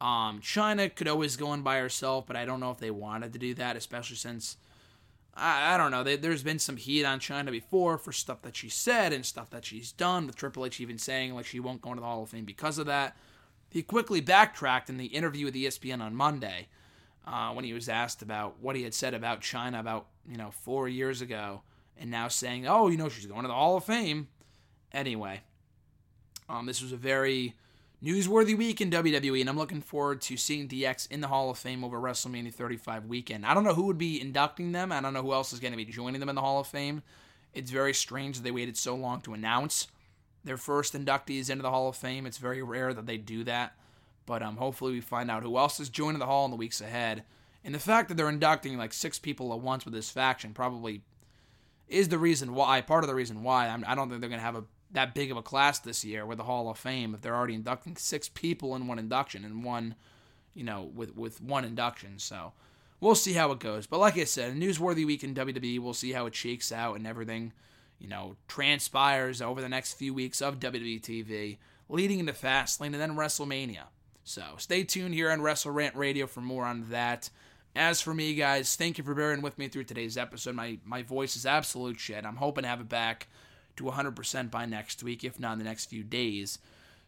[0.00, 3.32] Um, Chyna could always go in by herself, but I don't know if they wanted
[3.32, 4.56] to do that, especially since,
[5.34, 8.56] I, I don't know, they, there's been some heat on Chyna before for stuff that
[8.56, 11.82] she said and stuff that she's done, with Triple H even saying like she won't
[11.82, 13.16] go into the Hall of Fame because of that.
[13.70, 16.66] He quickly backtracked in the interview with ESPN on Monday
[17.26, 20.50] uh, when he was asked about what he had said about Chyna about you know
[20.50, 21.62] four years ago,
[21.96, 24.28] and now saying, oh, you know, she's going to the Hall of Fame.
[24.92, 25.42] Anyway,
[26.48, 27.54] um, this was a very
[28.02, 31.58] newsworthy week in WWE, and I'm looking forward to seeing DX in the Hall of
[31.58, 33.46] Fame over WrestleMania 35 weekend.
[33.46, 34.90] I don't know who would be inducting them.
[34.90, 36.66] I don't know who else is going to be joining them in the Hall of
[36.66, 37.02] Fame.
[37.54, 39.88] It's very strange that they waited so long to announce
[40.44, 42.26] their first inductees into the Hall of Fame.
[42.26, 43.76] It's very rare that they do that.
[44.26, 46.80] But um, hopefully we find out who else is joining the Hall in the weeks
[46.80, 47.24] ahead.
[47.64, 51.02] And the fact that they're inducting like six people at once with this faction probably
[51.88, 52.80] is the reason why.
[52.80, 54.64] Part of the reason why I'm, I do not think they're going to have a
[54.92, 57.54] that big of a class this year with the Hall of Fame if they're already
[57.54, 59.94] inducting six people in one induction and one,
[60.54, 62.18] you know, with with one induction.
[62.18, 62.52] So
[63.00, 63.86] we'll see how it goes.
[63.86, 65.80] But like I said, a newsworthy week in WWE.
[65.80, 67.52] We'll see how it shakes out and everything,
[67.98, 72.94] you know, transpires over the next few weeks of WWE TV, leading into Fastlane and
[72.94, 73.84] then WrestleMania.
[74.24, 77.28] So stay tuned here on Wrestle Rant Radio for more on that.
[77.74, 80.54] As for me, guys, thank you for bearing with me through today's episode.
[80.54, 82.26] My my voice is absolute shit.
[82.26, 83.28] I'm hoping to have it back
[83.76, 86.58] to 100% by next week, if not in the next few days.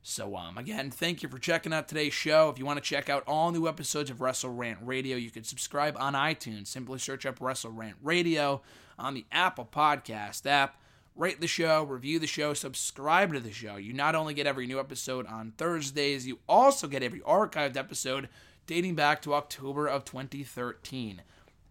[0.07, 2.51] So, um, again, thank you for checking out today's show.
[2.51, 5.45] If you want to check out all new episodes of Wrestle Rant Radio, you can
[5.45, 6.67] subscribe on iTunes.
[6.67, 8.61] Simply search up Wrestle Rant Radio
[8.99, 10.77] on the Apple Podcast app.
[11.17, 13.77] Rate the show, review the show, subscribe to the show.
[13.77, 18.29] You not only get every new episode on Thursdays, you also get every archived episode
[18.67, 21.23] dating back to October of 2013.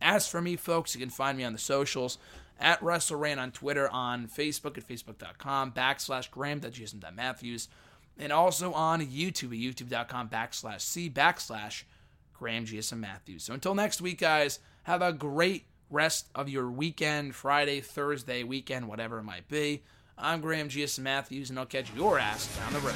[0.01, 2.17] As for me, folks, you can find me on the socials
[2.59, 7.67] at Russell WrestleRant on Twitter, on Facebook at facebook.com backslash Graham.Jason.Matthews,
[8.17, 11.83] and also on YouTube at youtube.com backslash C backslash
[12.33, 13.43] Graham GSM Matthews.
[13.43, 18.87] So until next week, guys, have a great rest of your weekend, Friday, Thursday, weekend,
[18.87, 19.83] whatever it might be.
[20.17, 22.95] I'm Graham GSM Matthews, and I'll catch your ass down the road.